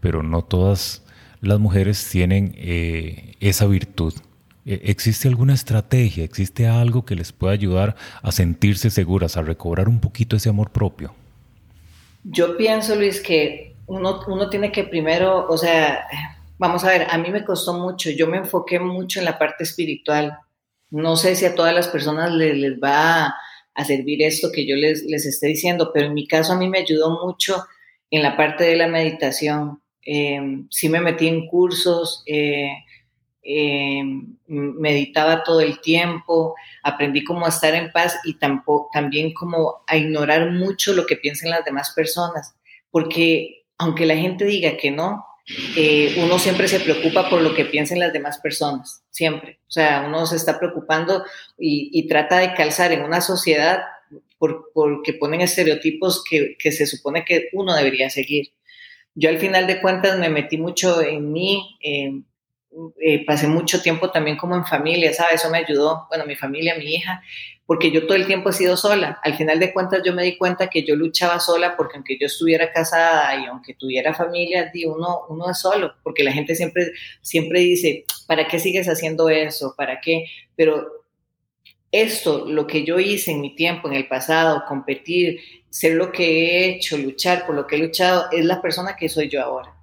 pero 0.00 0.22
no 0.22 0.42
todas 0.42 1.02
las 1.40 1.58
mujeres 1.58 2.08
tienen 2.10 2.54
eh, 2.56 3.36
esa 3.40 3.66
virtud 3.66 4.12
¿Existe 4.70 5.28
alguna 5.28 5.54
estrategia, 5.54 6.24
existe 6.24 6.66
algo 6.66 7.06
que 7.06 7.14
les 7.14 7.32
pueda 7.32 7.54
ayudar 7.54 7.96
a 8.20 8.30
sentirse 8.32 8.90
seguras, 8.90 9.38
a 9.38 9.42
recobrar 9.42 9.88
un 9.88 9.98
poquito 9.98 10.36
ese 10.36 10.50
amor 10.50 10.72
propio? 10.72 11.14
Yo 12.22 12.54
pienso, 12.58 12.94
Luis, 12.94 13.22
que 13.22 13.76
uno, 13.86 14.20
uno 14.26 14.50
tiene 14.50 14.70
que 14.70 14.84
primero, 14.84 15.46
o 15.48 15.56
sea, 15.56 16.04
vamos 16.58 16.84
a 16.84 16.90
ver, 16.90 17.06
a 17.08 17.16
mí 17.16 17.30
me 17.30 17.46
costó 17.46 17.72
mucho, 17.78 18.10
yo 18.10 18.26
me 18.26 18.36
enfoqué 18.36 18.78
mucho 18.78 19.20
en 19.20 19.24
la 19.24 19.38
parte 19.38 19.64
espiritual. 19.64 20.36
No 20.90 21.16
sé 21.16 21.34
si 21.34 21.46
a 21.46 21.54
todas 21.54 21.74
las 21.74 21.88
personas 21.88 22.30
les, 22.32 22.78
va 22.78 23.34
a, 23.74 23.84
servir 23.86 24.22
esto 24.22 24.50
que 24.52 24.66
yo 24.66 24.76
les, 24.76 25.02
les 25.04 25.24
esté 25.24 25.46
diciendo, 25.46 25.92
pero 25.94 26.08
en 26.08 26.14
mi 26.14 26.26
caso 26.26 26.52
a 26.52 26.58
mí 26.58 26.68
me 26.68 26.80
ayudó 26.80 27.24
mucho 27.24 27.64
en 28.10 28.22
la 28.22 28.36
parte 28.36 28.64
de 28.64 28.76
la 28.76 28.88
meditación. 28.88 29.80
Eh, 30.04 30.40
sí 30.68 30.90
me 30.90 31.00
metí 31.00 31.26
en 31.26 31.46
cursos, 31.46 32.22
eh, 32.26 32.68
eh, 33.50 34.02
meditaba 34.46 35.42
todo 35.42 35.62
el 35.62 35.80
tiempo, 35.80 36.54
aprendí 36.82 37.24
cómo 37.24 37.46
estar 37.48 37.74
en 37.74 37.90
paz 37.92 38.18
y 38.24 38.34
tampoco, 38.34 38.90
también 38.92 39.32
como 39.32 39.76
a 39.86 39.96
ignorar 39.96 40.50
mucho 40.50 40.92
lo 40.92 41.06
que 41.06 41.16
piensan 41.16 41.50
las 41.50 41.64
demás 41.64 41.92
personas, 41.96 42.54
porque 42.90 43.64
aunque 43.78 44.04
la 44.04 44.16
gente 44.16 44.44
diga 44.44 44.76
que 44.76 44.90
no, 44.90 45.24
eh, 45.76 46.14
uno 46.18 46.38
siempre 46.38 46.68
se 46.68 46.80
preocupa 46.80 47.30
por 47.30 47.40
lo 47.40 47.54
que 47.54 47.64
piensen 47.64 48.00
las 48.00 48.12
demás 48.12 48.38
personas, 48.38 49.02
siempre. 49.10 49.60
O 49.66 49.70
sea, 49.70 50.04
uno 50.06 50.26
se 50.26 50.36
está 50.36 50.58
preocupando 50.58 51.24
y, 51.56 52.06
trata 52.06 52.40
de 52.40 52.52
calzar 52.52 52.92
en 52.92 53.02
una 53.02 53.22
sociedad 53.22 53.80
por, 54.36 54.72
porque 54.74 55.14
ponen 55.14 55.40
estereotipos 55.40 56.22
que, 56.22 56.56
que 56.58 56.70
se 56.70 56.86
supone 56.86 57.24
que 57.24 57.48
uno 57.54 57.74
debería 57.74 58.10
seguir. 58.10 58.52
Yo 59.14 59.30
al 59.30 59.38
final 59.38 59.66
de 59.66 59.80
cuentas 59.80 60.18
me 60.18 60.28
metí 60.28 60.58
mucho 60.58 61.00
en 61.00 61.32
mí, 61.32 61.78
eh, 61.82 62.20
pasé 63.26 63.46
mucho 63.46 63.82
tiempo 63.82 64.10
también 64.10 64.36
como 64.36 64.54
en 64.54 64.64
familia, 64.64 65.12
¿sabes? 65.12 65.40
Eso 65.40 65.50
me 65.50 65.58
ayudó, 65.58 66.06
bueno, 66.08 66.26
mi 66.26 66.36
familia, 66.36 66.76
mi 66.76 66.94
hija, 66.94 67.22
porque 67.66 67.90
yo 67.90 68.06
todo 68.06 68.14
el 68.14 68.26
tiempo 68.26 68.48
he 68.48 68.52
sido 68.52 68.76
sola. 68.76 69.20
Al 69.22 69.36
final 69.36 69.60
de 69.60 69.72
cuentas 69.72 70.00
yo 70.04 70.14
me 70.14 70.22
di 70.22 70.38
cuenta 70.38 70.68
que 70.68 70.84
yo 70.84 70.96
luchaba 70.96 71.38
sola 71.38 71.76
porque 71.76 71.96
aunque 71.96 72.16
yo 72.18 72.26
estuviera 72.26 72.72
casada 72.72 73.36
y 73.36 73.46
aunque 73.46 73.74
tuviera 73.74 74.14
familia, 74.14 74.72
uno, 74.86 75.26
uno 75.28 75.50
es 75.50 75.58
solo, 75.58 75.94
porque 76.02 76.24
la 76.24 76.32
gente 76.32 76.54
siempre, 76.54 76.92
siempre 77.20 77.60
dice, 77.60 78.04
¿para 78.26 78.48
qué 78.48 78.58
sigues 78.58 78.88
haciendo 78.88 79.28
eso? 79.28 79.74
¿Para 79.76 80.00
qué? 80.00 80.24
Pero 80.56 81.04
esto, 81.92 82.46
lo 82.46 82.66
que 82.66 82.84
yo 82.84 82.98
hice 82.98 83.32
en 83.32 83.40
mi 83.40 83.54
tiempo, 83.54 83.88
en 83.88 83.94
el 83.94 84.08
pasado, 84.08 84.64
competir, 84.66 85.40
ser 85.70 85.94
lo 85.94 86.12
que 86.12 86.24
he 86.26 86.68
hecho, 86.70 86.96
luchar 86.96 87.44
por 87.46 87.54
lo 87.54 87.66
que 87.66 87.76
he 87.76 87.78
luchado, 87.78 88.26
es 88.32 88.44
la 88.44 88.62
persona 88.62 88.96
que 88.96 89.08
soy 89.08 89.28
yo 89.28 89.42
ahora. 89.42 89.77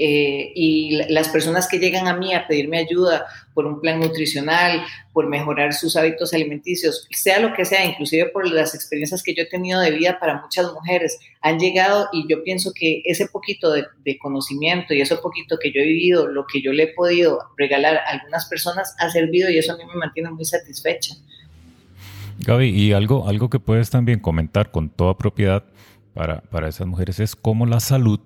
Eh, 0.00 0.52
y 0.54 0.96
las 1.08 1.28
personas 1.28 1.66
que 1.66 1.80
llegan 1.80 2.06
a 2.06 2.16
mí 2.16 2.32
a 2.32 2.46
pedirme 2.46 2.78
ayuda 2.78 3.26
por 3.52 3.66
un 3.66 3.80
plan 3.80 3.98
nutricional, 3.98 4.84
por 5.12 5.26
mejorar 5.26 5.74
sus 5.74 5.96
hábitos 5.96 6.32
alimenticios, 6.32 7.08
sea 7.10 7.40
lo 7.40 7.52
que 7.52 7.64
sea, 7.64 7.84
inclusive 7.84 8.26
por 8.26 8.48
las 8.48 8.76
experiencias 8.76 9.24
que 9.24 9.34
yo 9.34 9.42
he 9.42 9.46
tenido 9.46 9.80
de 9.80 9.90
vida 9.90 10.20
para 10.20 10.40
muchas 10.40 10.72
mujeres, 10.72 11.18
han 11.40 11.58
llegado 11.58 12.08
y 12.12 12.28
yo 12.28 12.44
pienso 12.44 12.70
que 12.72 13.02
ese 13.06 13.26
poquito 13.26 13.72
de, 13.72 13.86
conocimiento 14.18 14.94
y 14.94 15.00
ese 15.00 15.16
poquito 15.16 15.58
que 15.60 15.72
yo 15.72 15.80
he 15.80 15.86
vivido, 15.86 16.28
lo 16.28 16.46
que 16.46 16.62
yo 16.62 16.72
le 16.72 16.84
he 16.84 16.94
podido 16.94 17.40
regalar 17.56 17.96
a 17.96 18.10
algunas 18.10 18.48
personas 18.48 18.94
ha 19.00 19.10
servido 19.10 19.50
y 19.50 19.58
eso 19.58 19.72
a 19.72 19.76
mí 19.76 19.82
me 19.84 19.96
mantiene 19.98 20.30
muy 20.30 20.44
satisfecha. 20.44 21.16
Gaby, 22.38 22.68
y 22.68 22.92
algo, 22.92 23.26
algo 23.26 23.50
que 23.50 23.58
puedes 23.58 23.90
también 23.90 24.20
comentar 24.20 24.70
con 24.70 24.90
toda 24.90 25.18
propiedad 25.18 25.64
para, 26.14 26.40
para 26.42 26.68
esas 26.68 26.86
mujeres 26.86 27.18
es 27.18 27.34
cómo 27.34 27.66
la 27.66 27.80
salud 27.80 28.20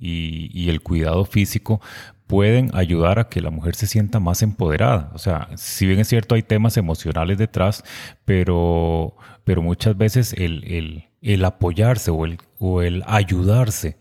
y, 0.00 0.68
el 0.70 0.80
cuidado 0.80 1.24
físico 1.24 1.80
pueden 2.26 2.70
ayudar 2.74 3.18
a 3.18 3.28
que 3.28 3.40
la 3.40 3.50
mujer 3.50 3.74
se 3.74 3.86
sienta 3.86 4.20
más 4.20 4.42
empoderada. 4.42 5.10
O 5.14 5.18
sea, 5.18 5.48
si 5.56 5.86
bien 5.86 6.00
es 6.00 6.08
cierto, 6.08 6.34
hay 6.34 6.42
temas 6.42 6.76
emocionales 6.76 7.38
detrás, 7.38 7.84
pero, 8.24 9.16
pero 9.44 9.62
muchas 9.62 9.96
veces 9.96 10.32
el, 10.32 11.04
apoyarse 11.44 12.10
o 12.10 12.24
el, 12.24 12.38
o 12.58 12.82
el 12.82 13.02
ayudarse 13.06 13.98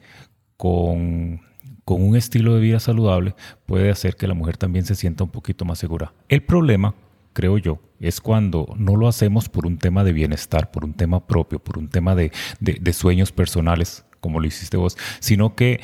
con, 0.58 1.42
con 1.84 2.02
un 2.02 2.16
estilo 2.16 2.54
de 2.56 2.62
vida 2.62 2.80
saludable 2.80 3.36
puede 3.66 3.90
hacer 3.90 4.16
que 4.16 4.28
la 4.28 4.36
mujer 4.36 4.58
también 4.58 4.86
se 4.86 4.96
sienta 4.96 5.24
un 5.24 5.32
poquito 5.32 5.66
más 5.66 5.80
segura. 5.80 6.14
El 6.30 6.44
problema, 6.44 6.94
creo 7.34 7.58
yo, 7.58 7.80
es 8.00 8.22
cuando 8.22 8.68
no 8.78 8.96
lo 8.96 9.08
hacemos 9.08 9.50
por 9.50 9.66
un 9.66 9.78
tema 9.78 10.04
de 10.04 10.14
bienestar, 10.14 10.72
por 10.72 10.86
un 10.86 10.94
tema 10.94 11.26
propio, 11.26 11.60
por 11.60 11.78
un 11.78 11.90
tema 11.90 12.16
de, 12.16 12.32
de 12.60 12.94
sueños 12.94 13.32
personales 13.32 14.06
como 14.20 14.40
lo 14.40 14.48
hiciste 14.48 14.78
vos, 14.78 14.98
sino 15.20 15.56
que 15.56 15.82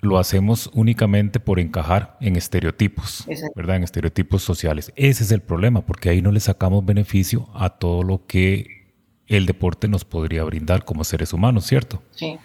lo 0.00 0.18
hacemos 0.18 0.70
únicamente 0.74 1.40
por 1.40 1.58
encajar 1.58 2.16
en 2.20 2.36
estereotipos, 2.36 3.24
¿verdad? 3.54 3.76
En 3.76 3.84
estereotipos 3.84 4.42
sociales. 4.42 4.92
Ese 4.96 5.24
es 5.24 5.32
el 5.32 5.42
problema, 5.42 5.84
porque 5.84 6.10
ahí 6.10 6.22
no 6.22 6.30
le 6.30 6.40
sacamos 6.40 6.84
beneficio 6.84 7.48
a 7.54 7.70
todo 7.70 8.02
lo 8.02 8.26
que 8.26 8.86
el 9.26 9.46
deporte 9.46 9.88
nos 9.88 10.04
podría 10.04 10.44
brindar 10.44 10.84
como 10.84 11.04
seres 11.04 11.32
humanos, 11.32 11.66
¿cierto? 11.66 12.02
Sí. 12.12 12.38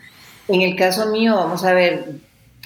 En 0.47 0.61
el 0.61 0.75
caso 0.75 1.09
mío, 1.11 1.35
vamos 1.35 1.63
a 1.63 1.73
ver, 1.73 2.15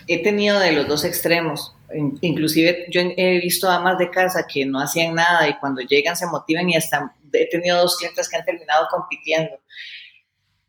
he 0.08 0.24
tenido 0.24 0.60
de 0.60 0.72
los 0.72 0.88
dos 0.88 1.03
extremos. 1.03 1.75
Inclusive 2.22 2.86
yo 2.89 3.01
he 3.01 3.39
visto 3.39 3.70
amas 3.70 3.98
de 3.98 4.10
casa 4.10 4.46
que 4.51 4.65
no 4.65 4.79
hacían 4.79 5.15
nada 5.15 5.48
y 5.48 5.58
cuando 5.60 5.82
llegan 5.82 6.17
se 6.17 6.25
motivan 6.27 6.70
y 6.70 6.75
hasta 6.75 7.13
he 7.32 7.48
tenido 7.50 7.77
dos 7.77 7.98
clientes 7.98 8.27
que 8.27 8.38
han 8.38 8.46
terminado 8.46 8.88
compitiendo 8.89 9.60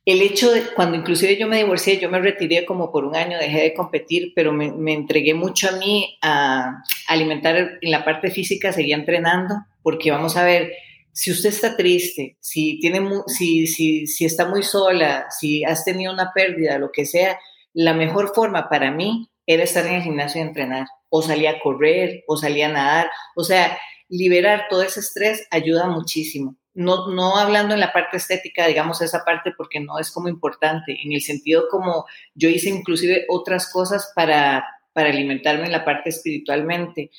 el 0.08 0.22
hecho 0.22 0.50
de, 0.50 0.62
cuando 0.74 0.96
inclusive 0.96 1.36
yo 1.36 1.46
me 1.46 1.58
divorcié, 1.58 1.98
yo 1.98 2.08
me 2.08 2.18
retiré 2.18 2.64
como 2.64 2.90
por 2.90 3.04
un 3.04 3.14
año, 3.14 3.36
dejé 3.36 3.60
de 3.60 3.74
competir, 3.74 4.32
pero 4.34 4.54
me, 4.54 4.94
entregué 4.94 5.34
mucho 5.34 5.68
a 5.68 5.72
mí 5.72 6.16
a 6.22 6.82
alimentar 7.08 7.78
en 7.78 7.90
la 7.90 8.06
parte 8.06 8.30
física, 8.30 8.72
seguía 8.72 8.96
entrenando, 8.96 9.54
porque 9.82 10.10
vamos 10.10 10.38
a 10.38 10.44
ver, 10.44 10.72
si 11.12 11.30
usted 11.30 11.50
está 11.50 11.76
triste, 11.76 12.38
si, 12.40 12.78
tiene, 12.80 13.06
si, 13.26 13.66
si, 13.66 14.06
si 14.06 14.24
está 14.24 14.48
muy 14.48 14.62
sola, 14.62 15.26
si 15.28 15.62
has 15.62 15.84
tenido 15.84 16.10
una 16.10 16.32
pérdida, 16.34 16.78
lo 16.78 16.90
que 16.90 17.04
sea, 17.04 17.38
la 17.74 17.92
mejor 17.92 18.32
forma 18.34 18.70
para 18.70 18.90
mí 18.90 19.28
era 19.44 19.62
estar 19.62 19.86
en 19.86 19.96
el 19.96 20.02
gimnasio 20.02 20.40
y 20.40 20.46
entrenar, 20.46 20.86
o 21.10 21.20
salir 21.20 21.48
a 21.48 21.60
correr, 21.60 22.24
o 22.26 22.38
salir 22.38 22.64
a 22.64 22.72
nadar, 22.72 23.10
o 23.36 23.44
sea, 23.44 23.76
liberar 24.08 24.68
todo 24.70 24.82
ese 24.84 25.00
estrés 25.00 25.46
ayuda 25.50 25.86
muchísimo 25.86 26.56
no, 26.78 27.08
no 27.08 27.36
hablando 27.36 27.74
en 27.74 27.80
la 27.80 27.92
parte 27.92 28.18
estética, 28.18 28.68
digamos 28.68 29.02
esa 29.02 29.24
parte 29.24 29.52
porque 29.56 29.80
no 29.80 29.98
es 29.98 30.12
como 30.12 30.28
importante, 30.28 30.96
en 31.02 31.12
el 31.12 31.20
sentido 31.22 31.66
como 31.68 32.06
yo 32.34 32.48
hice 32.48 32.68
inclusive 32.68 33.26
otras 33.28 33.72
cosas 33.72 34.12
para, 34.14 34.64
para 34.92 35.10
alimentarme 35.10 35.66
en 35.66 35.72
la 35.72 35.84
parte 35.84 36.10
espiritualmente. 36.10 37.10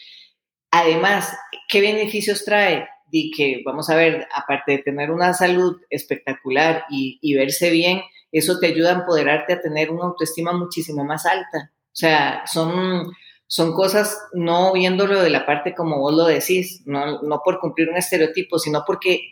Además, 0.71 1.37
¿qué 1.67 1.81
beneficios 1.81 2.45
trae? 2.45 2.87
Di 3.11 3.31
que, 3.31 3.61
vamos 3.65 3.89
a 3.89 3.97
ver, 3.97 4.29
aparte 4.33 4.71
de 4.71 4.77
tener 4.77 5.11
una 5.11 5.33
salud 5.33 5.81
espectacular 5.89 6.85
y, 6.89 7.19
y 7.21 7.35
verse 7.35 7.69
bien, 7.69 8.01
eso 8.31 8.59
te 8.59 8.67
ayuda 8.67 8.91
a 8.91 8.99
empoderarte 8.99 9.53
a 9.53 9.61
tener 9.61 9.91
una 9.91 10.05
autoestima 10.05 10.53
muchísimo 10.53 11.03
más 11.03 11.25
alta. 11.25 11.73
O 11.73 11.95
sea, 11.99 12.43
son, 12.45 13.11
son 13.49 13.73
cosas 13.73 14.15
no 14.31 14.73
viéndolo 14.73 15.23
de 15.23 15.31
la 15.31 15.47
parte 15.47 15.73
como 15.73 15.97
vos 15.97 16.13
lo 16.13 16.25
decís, 16.25 16.83
no, 16.85 17.23
no 17.23 17.41
por 17.43 17.59
cumplir 17.59 17.89
un 17.89 17.97
estereotipo, 17.97 18.59
sino 18.59 18.83
porque 18.85 19.31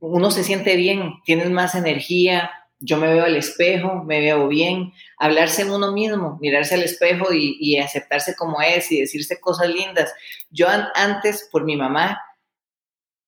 uno 0.00 0.30
se 0.30 0.44
siente 0.44 0.76
bien, 0.76 1.14
tienes 1.24 1.48
más 1.48 1.74
energía, 1.74 2.50
yo 2.78 2.98
me 2.98 3.08
veo 3.08 3.24
al 3.24 3.36
espejo, 3.36 4.04
me 4.04 4.20
veo 4.20 4.48
bien, 4.48 4.92
hablarse 5.16 5.62
en 5.62 5.70
uno 5.70 5.92
mismo, 5.92 6.36
mirarse 6.42 6.74
al 6.74 6.82
espejo 6.82 7.32
y, 7.32 7.78
aceptarse 7.78 8.36
como 8.36 8.60
es 8.60 8.92
y 8.92 9.00
decirse 9.00 9.40
cosas 9.40 9.70
lindas. 9.70 10.12
Yo 10.50 10.66
antes, 10.94 11.48
por 11.50 11.64
mi 11.64 11.74
mamá, 11.74 12.20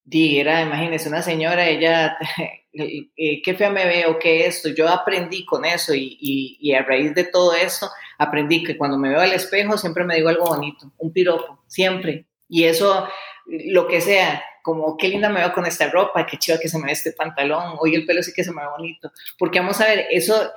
di, 0.04 0.38
era, 0.38 0.62
una 1.06 1.22
señora, 1.22 1.66
ella, 1.66 2.18
qué 2.72 3.54
fea 3.56 3.70
me 3.70 3.86
veo, 3.86 4.18
qué 4.18 4.46
esto, 4.46 4.68
yo 4.68 4.86
aprendí 4.86 5.46
con 5.46 5.64
eso 5.64 5.94
y, 5.94 6.18
y, 6.20 6.74
a 6.74 6.82
raíz 6.82 7.14
de 7.14 7.24
todo 7.24 7.54
eso, 7.54 7.90
aprendí 8.20 8.62
que 8.62 8.76
cuando 8.76 8.98
me 8.98 9.08
veo 9.08 9.20
al 9.20 9.32
espejo 9.32 9.78
siempre 9.78 10.04
me 10.04 10.14
digo 10.14 10.28
algo 10.28 10.44
bonito, 10.44 10.92
un 10.98 11.10
piropo, 11.10 11.64
siempre. 11.66 12.26
Y 12.50 12.64
eso, 12.64 13.08
lo 13.46 13.88
que 13.88 14.02
sea, 14.02 14.44
como 14.62 14.98
qué 14.98 15.08
linda 15.08 15.30
me 15.30 15.40
veo 15.40 15.54
con 15.54 15.64
esta 15.64 15.88
ropa, 15.88 16.26
qué 16.26 16.36
chiva 16.36 16.58
que 16.58 16.68
se 16.68 16.78
me 16.78 16.86
ve 16.86 16.92
este 16.92 17.12
pantalón, 17.12 17.76
hoy 17.80 17.94
el 17.94 18.04
pelo 18.04 18.22
sí 18.22 18.32
que 18.34 18.44
se 18.44 18.52
me 18.52 18.60
ve 18.60 18.68
bonito. 18.76 19.10
Porque 19.38 19.58
vamos 19.58 19.80
a 19.80 19.86
ver, 19.86 20.06
eso, 20.10 20.50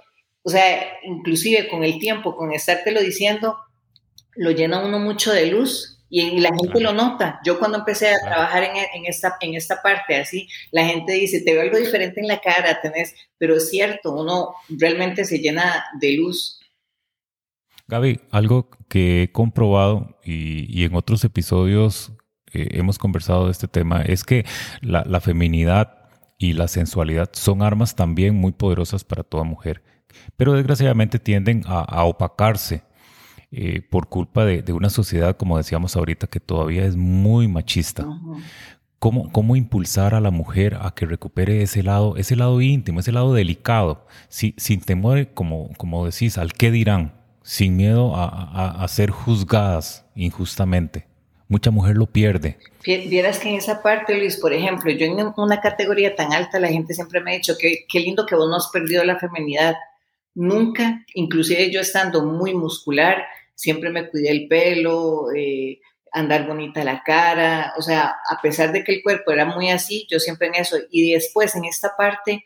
o 0.43 0.49
sea, 0.49 0.99
inclusive 1.03 1.69
con 1.69 1.85
el 1.85 1.99
tiempo, 1.99 2.35
con 2.35 2.51
estártelo 2.51 2.99
diciendo, 2.99 3.57
lo 4.35 4.51
llena 4.51 4.83
uno 4.83 4.99
mucho 4.99 5.31
de 5.31 5.45
luz 5.45 6.01
y 6.09 6.41
la 6.41 6.49
gente 6.49 6.81
lo 6.81 6.91
nota. 6.91 7.39
Yo 7.45 7.59
cuando 7.59 7.77
empecé 7.77 8.09
a 8.09 8.19
trabajar 8.19 8.63
en, 8.65 9.05
esta, 9.05 9.37
en 9.39 9.55
esta 9.55 9.81
parte 9.81 10.17
así, 10.17 10.49
la 10.71 10.85
gente 10.85 11.13
dice, 11.13 11.39
te 11.39 11.53
veo 11.53 11.61
algo 11.61 11.77
diferente 11.77 12.19
en 12.19 12.27
la 12.27 12.41
cara, 12.41 12.81
tenés, 12.81 13.15
pero 13.37 13.55
es 13.55 13.69
cierto, 13.69 14.11
uno 14.11 14.53
realmente 14.67 15.23
se 15.23 15.39
llena 15.39 15.85
de 15.97 16.17
luz. 16.17 16.59
Gaby, 17.87 18.21
algo 18.31 18.69
que 18.87 19.23
he 19.23 19.31
comprobado 19.31 20.17
y, 20.23 20.65
y 20.69 20.85
en 20.85 20.95
otros 20.95 21.23
episodios 21.23 22.13
hemos 22.53 22.99
conversado 22.99 23.45
de 23.45 23.51
este 23.51 23.67
tema 23.67 24.01
es 24.01 24.23
que 24.23 24.45
la, 24.81 25.19
feminidad 25.19 26.09
y 26.37 26.53
la 26.53 26.67
sensualidad 26.67 27.29
son 27.33 27.61
armas 27.61 27.95
también 27.95 28.35
muy 28.35 28.51
poderosas 28.51 29.03
para 29.03 29.23
toda 29.23 29.43
mujer, 29.43 29.83
pero 30.37 30.53
desgraciadamente 30.53 31.19
tienden 31.19 31.63
a, 31.65 32.03
opacarse 32.03 32.83
eh, 33.51 33.81
por 33.81 34.07
culpa 34.07 34.45
de, 34.45 34.73
una 34.73 34.89
sociedad, 34.89 35.35
como 35.35 35.57
decíamos 35.57 35.95
ahorita, 35.95 36.27
que 36.27 36.39
todavía 36.39 36.85
es 36.85 36.95
muy 36.95 37.47
machista. 37.47 38.05
¿Cómo, 38.99 39.29
¿Cómo, 39.33 39.57
impulsar 39.57 40.15
a 40.15 40.21
la 40.21 40.31
mujer 40.31 40.77
a 40.81 40.91
que 40.91 41.05
recupere 41.05 41.61
ese 41.61 41.83
lado, 41.83 42.15
ese 42.15 42.37
lado 42.37 42.61
íntimo, 42.61 43.01
ese 43.01 43.11
lado 43.11 43.33
delicado, 43.33 44.07
sin 44.29 44.79
temor, 44.79 45.33
como, 45.33 45.71
como 45.75 46.05
decís, 46.05 46.37
al 46.37 46.53
qué 46.53 46.71
dirán, 46.71 47.22
sin 47.43 47.75
miedo 47.75 48.13
a 48.15 48.87
ser 48.87 49.11
juzgadas 49.11 50.05
injustamente? 50.15 51.13
mucha 51.53 51.69
mujer 51.69 51.95
lo 51.95 52.07
pierde. 52.07 52.57
Vieras 52.83 53.37
que 53.37 53.49
en 53.49 53.55
esa 53.55 53.83
parte, 53.83 54.17
Luis, 54.17 54.37
por 54.37 54.53
ejemplo, 54.53 54.91
yo 54.91 55.05
en 55.05 55.33
una 55.37 55.61
categoría 55.61 56.15
tan 56.15 56.33
alta, 56.33 56.59
la 56.59 56.67
gente 56.67 56.95
siempre 56.95 57.21
me 57.21 57.31
ha 57.31 57.35
dicho 57.35 57.55
que 57.59 57.85
qué 57.87 57.99
lindo 57.99 58.25
que 58.25 58.35
vos 58.35 58.49
no 58.49 58.55
has 58.55 58.69
perdido 58.73 59.03
la 59.03 59.19
feminidad. 59.19 59.75
Nunca, 60.33 61.05
inclusive 61.13 61.71
yo 61.71 61.79
estando 61.79 62.25
muy 62.25 62.55
muscular, 62.55 63.23
siempre 63.53 63.91
me 63.91 64.09
cuidé 64.09 64.31
el 64.31 64.47
pelo, 64.47 65.31
eh, 65.31 65.79
andar 66.11 66.47
bonita 66.47 66.83
la 66.83 67.03
cara, 67.03 67.73
o 67.77 67.83
sea, 67.83 68.15
a 68.29 68.41
pesar 68.41 68.71
de 68.71 68.83
que 68.83 68.95
el 68.95 69.03
cuerpo 69.03 69.31
era 69.31 69.45
muy 69.45 69.69
así, 69.69 70.07
yo 70.09 70.19
siempre 70.19 70.47
en 70.47 70.55
eso. 70.55 70.77
Y 70.89 71.13
después, 71.13 71.55
en 71.55 71.65
esta 71.65 71.95
parte, 71.95 72.45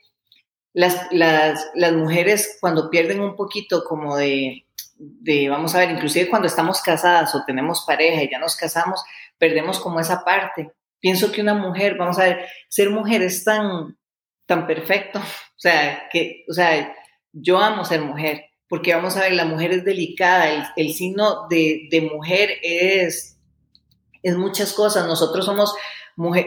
las, 0.73 1.07
las, 1.11 1.65
las 1.75 1.93
mujeres 1.93 2.57
cuando 2.59 2.89
pierden 2.89 3.21
un 3.21 3.37
poquito 3.37 3.85
como 3.85 4.17
de, 4.17 4.66
de, 4.97 5.49
vamos 5.49 5.75
a 5.75 5.79
ver, 5.79 5.91
inclusive 5.91 6.29
cuando 6.29 6.47
estamos 6.47 6.81
casadas 6.81 7.33
o 7.35 7.43
tenemos 7.45 7.83
pareja 7.85 8.23
y 8.23 8.29
ya 8.29 8.39
nos 8.39 8.55
casamos, 8.55 9.03
perdemos 9.37 9.79
como 9.79 9.99
esa 9.99 10.23
parte. 10.23 10.71
Pienso 10.99 11.31
que 11.31 11.41
una 11.41 11.53
mujer, 11.53 11.95
vamos 11.97 12.17
a 12.19 12.23
ver, 12.23 12.47
ser 12.69 12.89
mujer 12.89 13.21
es 13.21 13.43
tan, 13.43 13.97
tan 14.45 14.65
perfecto, 14.65 15.19
o 15.19 15.59
sea, 15.59 16.07
que, 16.11 16.45
o 16.49 16.53
sea, 16.53 16.95
yo 17.31 17.59
amo 17.59 17.85
ser 17.85 18.01
mujer, 18.01 18.45
porque 18.67 18.93
vamos 18.93 19.15
a 19.15 19.21
ver, 19.21 19.33
la 19.33 19.45
mujer 19.45 19.71
es 19.71 19.85
delicada, 19.85 20.71
el, 20.75 20.93
signo 20.93 21.47
de, 21.49 21.87
de, 21.89 22.01
mujer 22.01 22.51
es, 22.63 23.39
es 24.23 24.35
muchas 24.35 24.73
cosas, 24.73 25.07
nosotros 25.07 25.45
somos, 25.45 25.73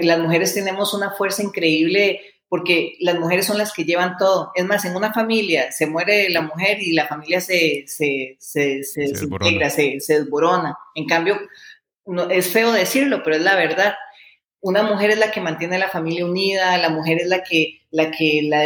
las 0.00 0.18
mujeres 0.18 0.52
tenemos 0.52 0.92
una 0.92 1.12
fuerza 1.12 1.42
increíble 1.42 2.20
porque 2.50 2.96
las 2.98 3.16
mujeres 3.16 3.46
son 3.46 3.58
las 3.58 3.72
que 3.72 3.84
llevan 3.84 4.16
todo. 4.18 4.50
Es 4.56 4.64
más, 4.64 4.84
en 4.84 4.96
una 4.96 5.12
familia 5.12 5.70
se 5.70 5.86
muere 5.86 6.28
la 6.30 6.42
mujer 6.42 6.82
y 6.82 6.92
la 6.92 7.06
familia 7.06 7.40
se, 7.40 7.84
se, 7.86 8.36
se, 8.40 8.82
se, 8.82 8.82
se 8.82 9.00
desintegra, 9.02 9.70
se, 9.70 10.00
desborona. 10.08 10.76
En 10.96 11.06
cambio, 11.06 11.38
no, 12.06 12.28
es 12.28 12.48
feo 12.48 12.72
decirlo, 12.72 13.22
pero 13.22 13.36
es 13.36 13.42
la 13.42 13.54
verdad. 13.54 13.94
Una 14.60 14.82
mujer 14.82 15.10
es 15.10 15.18
la 15.18 15.30
que 15.30 15.40
mantiene 15.40 15.78
la 15.78 15.90
familia 15.90 16.26
unida, 16.26 16.76
la 16.76 16.88
mujer 16.88 17.18
es 17.20 17.28
la 17.28 17.44
que, 17.44 17.82
la 17.92 18.10
que, 18.10 18.40
la, 18.42 18.64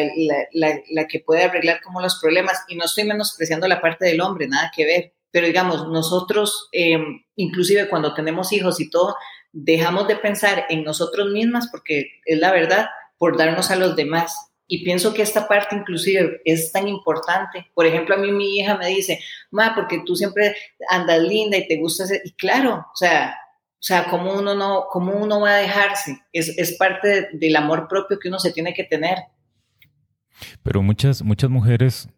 la, 0.55 0.81
la, 0.89 1.07
que 1.07 1.21
puede 1.21 1.45
arreglar 1.45 1.83
como 1.83 2.01
los 2.01 2.19
problemas. 2.23 2.65
Y 2.69 2.77
no 2.77 2.87
estoy 2.87 3.05
menospreciando 3.05 3.69
la 3.69 3.83
parte 3.83 4.07
del 4.07 4.23
hombre, 4.23 4.49
nada 4.49 4.73
que 4.75 4.87
ver. 4.87 5.13
Pero 5.31 5.47
digamos, 5.47 5.89
nosotros, 5.89 6.71
eh, 6.73 6.97
inclusive 7.37 7.91
cuando 7.91 8.15
tenemos 8.15 8.51
hijos 8.51 8.81
y 8.81 8.89
todo, 8.89 9.15
dejamos 9.53 10.09
de 10.09 10.17
pensar 10.17 10.65
en 10.71 10.85
nosotros 10.85 11.31
mismas, 11.33 11.69
porque 11.71 12.13
es 12.25 12.39
la 12.39 12.51
verdad, 12.51 12.87
por 13.19 13.37
darnos 13.37 13.71
a 13.71 13.77
los 13.77 13.97
demás. 13.97 14.51
Y 14.67 14.83
pienso 14.83 15.13
que 15.13 15.23
esta 15.23 15.47
parte 15.47 15.77
inclusive 15.77 16.41
es 16.45 16.73
tan 16.73 16.89
importante. 16.89 17.67
Por 17.75 17.87
ejemplo, 17.87 18.15
a 18.15 18.19
mí 18.19 18.33
mi 18.33 18.57
hija 18.59 18.77
me 18.77 18.89
dice, 18.89 19.21
ma, 19.51 19.75
porque 19.75 20.03
tú 20.07 20.17
siempre 20.17 20.57
andas 20.89 21.21
linda 21.21 21.57
y 21.57 21.69
te 21.69 21.77
gusta. 21.77 22.05
Y 22.25 22.33
claro, 22.33 22.87
o 22.93 22.97
sea, 22.97 23.37
o 23.73 23.87
sea, 23.87 24.05
¿cómo 24.09 24.33
uno, 24.33 24.55
no, 24.55 24.87
cómo 24.91 25.13
uno 25.13 25.41
va 25.41 25.57
a 25.57 25.59
dejarse? 25.59 26.19
Es, 26.33 26.57
es 26.57 26.79
parte 26.79 27.29
del 27.33 27.57
amor 27.57 27.87
propio 27.89 28.19
que 28.19 28.29
uno 28.29 28.39
se 28.39 28.53
tiene 28.53 28.73
que 28.73 28.85
tener. 28.85 29.19
Pero 30.63 30.83
muchas, 30.83 31.23
muchas 31.23 31.51
mujeres, 31.51 32.09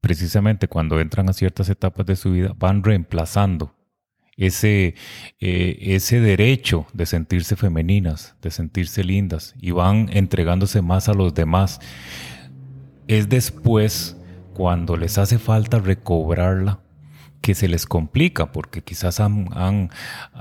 precisamente 0.00 0.68
cuando 0.68 0.98
entran 1.00 1.28
a 1.28 1.34
ciertas 1.34 1.68
etapas 1.68 2.06
de 2.06 2.16
su 2.16 2.32
vida, 2.32 2.54
van 2.56 2.82
reemplazando 2.82 3.74
ese, 4.36 4.94
eh, 5.40 5.78
ese 5.80 6.20
derecho 6.20 6.86
de 6.92 7.06
sentirse 7.06 7.56
femeninas, 7.56 8.34
de 8.42 8.50
sentirse 8.50 9.04
lindas, 9.04 9.54
y 9.60 9.70
van 9.70 10.08
entregándose 10.12 10.82
más 10.82 11.08
a 11.08 11.14
los 11.14 11.34
demás. 11.34 11.80
Es 13.08 13.28
después, 13.28 14.16
cuando 14.54 14.96
les 14.96 15.18
hace 15.18 15.38
falta 15.38 15.78
recobrarla, 15.78 16.80
que 17.40 17.54
se 17.54 17.68
les 17.68 17.86
complica, 17.86 18.52
porque 18.52 18.82
quizás 18.82 19.20
han, 19.20 19.90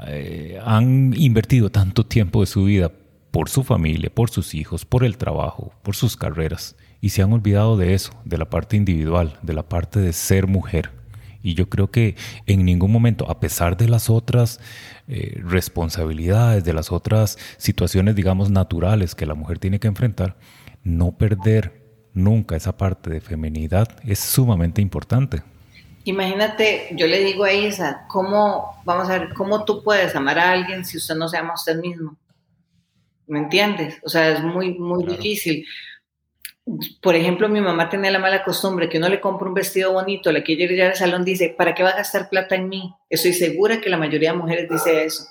eh, 0.07 0.59
han 0.63 1.13
invertido 1.17 1.71
tanto 1.71 2.05
tiempo 2.05 2.41
de 2.41 2.45
su 2.45 2.65
vida 2.65 2.91
por 3.31 3.49
su 3.49 3.63
familia, 3.63 4.13
por 4.13 4.29
sus 4.29 4.53
hijos, 4.53 4.85
por 4.85 5.03
el 5.03 5.17
trabajo, 5.17 5.73
por 5.81 5.95
sus 5.95 6.15
carreras, 6.15 6.75
y 7.01 7.09
se 7.09 7.23
han 7.23 7.33
olvidado 7.33 7.75
de 7.75 7.95
eso, 7.95 8.13
de 8.23 8.37
la 8.37 8.49
parte 8.49 8.77
individual, 8.77 9.39
de 9.41 9.53
la 9.53 9.67
parte 9.67 9.99
de 9.99 10.13
ser 10.13 10.47
mujer. 10.47 11.00
Y 11.43 11.55
yo 11.55 11.69
creo 11.69 11.89
que 11.89 12.15
en 12.45 12.65
ningún 12.65 12.91
momento, 12.91 13.29
a 13.29 13.39
pesar 13.39 13.77
de 13.77 13.89
las 13.89 14.09
otras 14.09 14.59
eh, 15.07 15.41
responsabilidades, 15.43 16.63
de 16.63 16.73
las 16.73 16.91
otras 16.91 17.37
situaciones, 17.57 18.15
digamos, 18.15 18.51
naturales 18.51 19.15
que 19.15 19.25
la 19.25 19.33
mujer 19.33 19.59
tiene 19.59 19.79
que 19.79 19.87
enfrentar, 19.87 20.37
no 20.83 21.17
perder 21.17 21.81
nunca 22.13 22.55
esa 22.55 22.77
parte 22.77 23.09
de 23.09 23.21
feminidad 23.21 23.87
es 24.03 24.19
sumamente 24.19 24.81
importante. 24.81 25.41
Imagínate, 26.03 26.89
yo 26.93 27.07
le 27.07 27.23
digo 27.23 27.43
a 27.43 27.53
Isa, 27.53 28.05
¿cómo, 28.07 28.81
vamos 28.85 29.09
a 29.09 29.19
ver, 29.19 29.33
cómo 29.33 29.65
tú 29.65 29.83
puedes 29.83 30.15
amar 30.15 30.39
a 30.39 30.51
alguien 30.51 30.83
si 30.83 30.97
usted 30.97 31.15
no 31.15 31.27
se 31.27 31.37
ama 31.37 31.51
a 31.51 31.55
usted 31.55 31.79
mismo? 31.79 32.17
¿Me 33.27 33.39
entiendes? 33.39 33.99
O 34.03 34.09
sea, 34.09 34.29
es 34.29 34.43
muy, 34.43 34.73
muy 34.77 35.05
difícil 35.05 35.65
por 37.01 37.15
ejemplo, 37.15 37.49
mi 37.49 37.59
mamá 37.59 37.89
tenía 37.89 38.11
la 38.11 38.19
mala 38.19 38.43
costumbre 38.43 38.87
que 38.87 38.97
uno 38.97 39.09
le 39.09 39.19
compra 39.19 39.47
un 39.47 39.53
vestido 39.53 39.93
bonito, 39.93 40.31
la 40.31 40.43
que 40.43 40.55
llega 40.55 40.87
al 40.87 40.95
salón 40.95 41.25
dice, 41.25 41.53
¿para 41.57 41.73
qué 41.73 41.83
va 41.83 41.89
a 41.89 41.97
gastar 41.97 42.29
plata 42.29 42.55
en 42.55 42.69
mí? 42.69 42.93
Estoy 43.09 43.33
segura 43.33 43.81
que 43.81 43.89
la 43.89 43.97
mayoría 43.97 44.31
de 44.31 44.37
mujeres 44.37 44.69
dice 44.69 45.03
eso, 45.03 45.25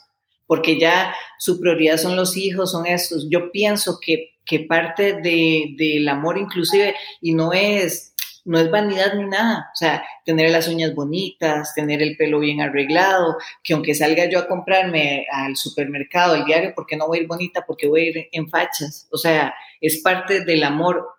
porque 0.47 0.79
ya 0.79 1.15
su 1.39 1.61
prioridad 1.61 1.99
son 1.99 2.17
los 2.17 2.37
hijos, 2.37 2.73
son 2.73 2.87
estos. 2.87 3.29
Yo 3.31 3.53
pienso 3.53 3.99
que, 4.05 4.33
que 4.45 4.61
parte 4.61 5.15
de, 5.15 5.75
del 5.79 6.09
amor 6.09 6.37
inclusive, 6.37 6.97
y 7.21 7.33
no 7.33 7.53
es, 7.53 8.10
no 8.45 8.59
es 8.59 8.71
vanidad 8.71 9.15
ni 9.15 9.25
nada. 9.25 9.71
O 9.73 9.77
sea, 9.77 10.03
tener 10.25 10.51
las 10.51 10.69
uñas 10.69 10.95
bonitas, 10.95 11.75
tener 11.75 12.03
el 12.03 12.17
pelo 12.17 12.41
bien 12.41 12.61
arreglado, 12.61 13.37
que 13.63 13.75
aunque 13.75 13.95
salga 13.95 14.29
yo 14.29 14.39
a 14.39 14.49
comprarme 14.49 15.27
al 15.33 15.57
supermercado, 15.57 16.35
el 16.35 16.45
diario, 16.45 16.73
porque 16.75 16.97
no 16.97 17.07
voy 17.07 17.19
a 17.19 17.23
ir 17.23 17.29
bonita, 17.29 17.65
porque 17.67 17.89
voy 17.89 18.01
a 18.01 18.11
ir 18.11 18.29
en 18.33 18.49
fachas. 18.49 19.09
O 19.13 19.19
sea, 19.19 19.55
es 19.81 20.01
parte 20.03 20.45
del 20.45 20.65
amor 20.65 21.17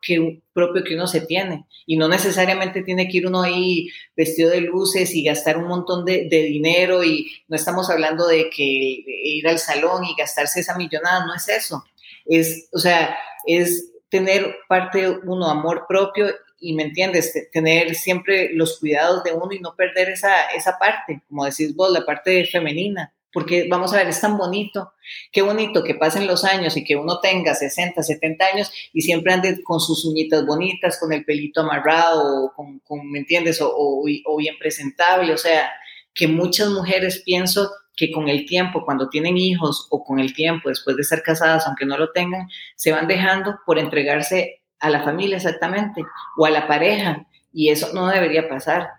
propio 0.54 0.84
que 0.84 0.96
uno 0.96 1.08
se 1.08 1.22
tiene. 1.22 1.66
Y 1.86 1.98
no 1.98 2.08
necesariamente 2.08 2.84
tiene 2.84 3.08
que 3.08 3.18
ir 3.18 3.28
uno 3.28 3.42
ahí 3.42 3.90
vestido 4.16 4.50
de 4.50 4.62
luces 4.62 5.14
y 5.16 5.24
gastar 5.24 5.58
un 5.58 5.68
montón 5.68 6.06
de, 6.06 6.28
de 6.30 6.44
dinero. 6.44 7.04
Y 7.04 7.32
no 7.48 7.56
estamos 7.56 7.90
hablando 7.90 8.28
de 8.28 8.50
que 8.50 8.64
ir 8.64 9.48
al 9.48 9.60
salón 9.60 10.04
y 10.06 10.16
gastarse 10.18 10.60
esa 10.60 10.78
millonada, 10.78 11.26
no 11.26 11.36
es 11.36 11.48
eso. 11.50 11.84
Es, 12.26 12.70
o 12.72 12.80
sea, 12.80 13.18
es 13.46 13.92
tener 14.10 14.56
parte 14.68 15.10
uno 15.10 15.50
amor 15.50 15.86
propio 15.88 16.28
y 16.62 16.74
me 16.74 16.84
entiendes, 16.84 17.34
tener 17.52 17.96
siempre 17.96 18.52
los 18.54 18.80
cuidados 18.80 19.24
de 19.24 19.34
uno 19.34 19.52
y 19.52 19.60
no 19.60 19.76
perder 19.76 20.10
esa, 20.10 20.46
esa 20.52 20.78
parte, 20.78 21.22
como 21.28 21.44
decís 21.44 21.76
vos, 21.76 21.92
la 21.92 22.06
parte 22.06 22.46
femenina, 22.46 23.14
porque 23.34 23.68
vamos 23.70 23.94
a 23.94 23.98
ver, 23.98 24.08
es 24.08 24.22
tan 24.22 24.38
bonito, 24.38 24.94
qué 25.32 25.42
bonito 25.42 25.84
que 25.84 25.96
pasen 25.96 26.28
los 26.28 26.44
años 26.44 26.76
y 26.78 26.84
que 26.84 26.96
uno 26.96 27.20
tenga 27.20 27.56
60, 27.56 28.04
70 28.04 28.46
años 28.46 28.72
y 28.94 29.02
siempre 29.02 29.34
ande 29.34 29.64
con 29.64 29.80
sus 29.80 30.06
uñitas 30.06 30.46
bonitas, 30.46 31.00
con 31.00 31.12
el 31.14 31.26
pelito 31.26 31.62
amarrado, 31.62 32.54
con, 32.56 32.80
con 32.80 33.10
¿me 33.10 33.20
entiendes? 33.20 33.62
O, 33.62 33.74
o, 33.74 34.38
bien 34.38 34.56
presentable, 34.60 35.34
o 35.34 35.38
sea, 35.38 35.72
que 36.14 36.28
muchas 36.28 36.70
mujeres 36.70 37.24
pienso 37.26 37.72
que 37.96 38.12
con 38.12 38.28
el 38.30 38.46
tiempo, 38.46 38.84
cuando 38.86 39.10
tienen 39.10 39.38
hijos 39.38 39.88
o 39.90 40.04
con 40.04 40.20
el 40.20 40.34
tiempo, 40.34 40.70
después 40.70 40.96
de 40.98 41.04
ser 41.04 41.24
casadas, 41.24 41.66
aunque 41.68 41.86
no 41.86 41.98
lo 41.98 42.12
tengan, 42.12 42.48
se 42.76 42.92
van 42.92 43.08
dejando 43.08 43.60
por 43.66 43.80
entregarse 43.80 44.61
a 44.82 44.90
la 44.90 45.04
familia 45.04 45.38
exactamente, 45.38 46.04
o 46.38 46.46
a 46.46 46.50
la 46.50 46.68
pareja, 46.68 47.26
y 47.54 47.70
eso 47.70 47.94
no 47.94 48.08
debería 48.08 48.50
pasar. 48.50 48.90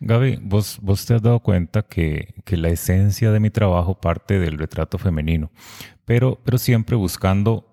Gaby, 0.00 0.40
vos, 0.42 0.78
vos 0.82 1.06
te 1.06 1.14
has 1.14 1.22
dado 1.22 1.40
cuenta 1.40 1.82
que, 1.82 2.34
que, 2.44 2.56
la 2.56 2.68
esencia 2.68 3.30
de 3.30 3.40
mi 3.40 3.50
trabajo 3.50 4.00
parte 4.00 4.38
del 4.38 4.58
retrato 4.58 4.98
femenino, 4.98 5.50
pero, 6.04 6.40
pero 6.44 6.58
siempre 6.58 6.96
buscando 6.96 7.68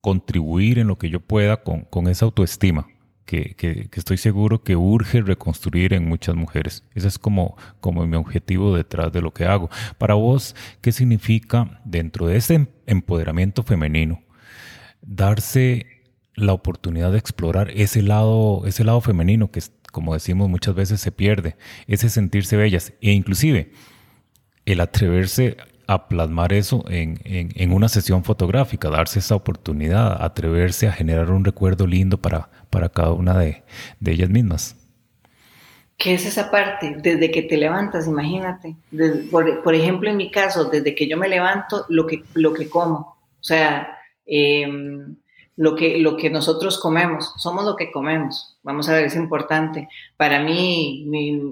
contribuir 0.00 0.78
en 0.78 0.88
lo 0.88 0.96
que 0.96 1.10
yo 1.10 1.20
pueda 1.20 1.62
con, 1.62 1.82
con 1.82 2.08
esa 2.08 2.24
autoestima 2.24 2.88
que, 3.24 3.54
que, 3.54 3.88
estoy 3.92 4.18
seguro 4.18 4.62
que 4.62 4.76
urge 4.76 5.22
reconstruir 5.22 5.94
en 5.94 6.08
muchas 6.08 6.34
mujeres. 6.34 6.84
Ese 6.94 7.08
es 7.08 7.18
como, 7.18 7.56
como 7.80 8.06
mi 8.06 8.16
objetivo 8.16 8.76
detrás 8.76 9.12
de 9.12 9.22
lo 9.22 9.32
que 9.32 9.46
hago. 9.46 9.70
Para 9.98 10.14
vos, 10.14 10.54
¿qué 10.80 10.92
significa 10.92 11.80
dentro 11.84 12.26
de 12.26 12.36
ese 12.36 12.68
empoderamiento 12.86 13.62
femenino 13.62 14.22
darse 15.02 15.86
la 16.34 16.52
oportunidad 16.52 17.12
de 17.12 17.18
explorar 17.18 17.70
ese 17.70 18.02
lado, 18.02 18.62
ese 18.66 18.84
lado 18.84 19.00
femenino 19.00 19.50
que, 19.50 19.60
como 19.92 20.14
decimos 20.14 20.48
muchas 20.48 20.74
veces, 20.74 21.00
se 21.00 21.12
pierde, 21.12 21.56
ese 21.86 22.08
sentirse 22.08 22.56
bellas 22.56 22.94
e 23.00 23.12
inclusive 23.12 23.72
el 24.64 24.80
atreverse 24.80 25.56
a 25.86 26.08
plasmar 26.08 26.52
eso 26.52 26.84
en, 26.88 27.20
en, 27.24 27.72
una 27.72 27.88
sesión 27.88 28.24
fotográfica, 28.24 28.88
darse 28.88 29.18
esa 29.18 29.34
oportunidad, 29.34 30.22
atreverse 30.22 30.86
a 30.86 30.92
generar 30.92 31.30
un 31.30 31.44
recuerdo 31.44 31.86
lindo 31.86 32.18
para, 32.18 32.48
para 32.70 32.88
cada 32.88 33.12
una 33.12 33.36
de, 33.36 33.62
de 34.00 34.12
ellas 34.12 34.30
mismas. 34.30 34.76
¿Qué 35.98 36.14
es 36.14 36.24
esa 36.24 36.50
parte? 36.50 36.96
Desde 36.98 37.30
que 37.30 37.42
te 37.42 37.56
levantas, 37.56 38.06
imagínate. 38.06 38.76
por, 39.30 39.62
por, 39.62 39.74
ejemplo, 39.74 40.08
en 40.08 40.16
mi 40.16 40.30
caso, 40.30 40.64
desde 40.64 40.94
que 40.94 41.08
yo 41.08 41.16
me 41.16 41.28
levanto, 41.28 41.84
lo 41.88 42.06
que, 42.06 42.22
lo 42.34 42.54
que 42.54 42.68
como. 42.68 43.16
O 43.40 43.44
sea, 43.44 43.98
eh, 44.26 44.66
lo 45.56 45.76
que, 45.76 45.98
lo 45.98 46.16
que 46.16 46.30
nosotros 46.30 46.78
comemos, 46.78 47.32
somos 47.36 47.64
lo 47.64 47.76
que 47.76 47.92
comemos. 47.92 48.58
Vamos 48.62 48.88
a 48.88 48.94
ver, 48.94 49.04
es 49.04 49.16
importante. 49.16 49.88
Para 50.16 50.40
mí, 50.40 51.06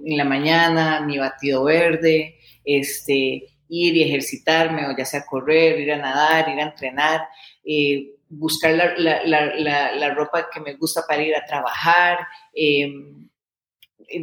en 0.04 0.16
la 0.16 0.24
mañana, 0.24 1.00
mi 1.00 1.18
batido 1.18 1.64
verde, 1.64 2.36
este, 2.64 3.44
ir 3.68 3.96
y 3.96 4.02
ejercitarme, 4.02 4.88
o 4.88 4.96
ya 4.96 5.04
sea 5.04 5.26
correr, 5.26 5.80
ir 5.80 5.92
a 5.92 5.98
nadar, 5.98 6.48
ir 6.48 6.60
a 6.60 6.64
entrenar, 6.64 7.28
eh, 7.64 8.16
buscar 8.28 8.72
la, 8.74 8.94
la, 9.24 9.94
la, 9.94 10.14
ropa 10.14 10.48
que 10.52 10.60
me 10.60 10.74
gusta 10.74 11.02
para 11.06 11.22
ir 11.22 11.34
a 11.34 11.44
trabajar, 11.44 12.18
eh, 12.54 12.92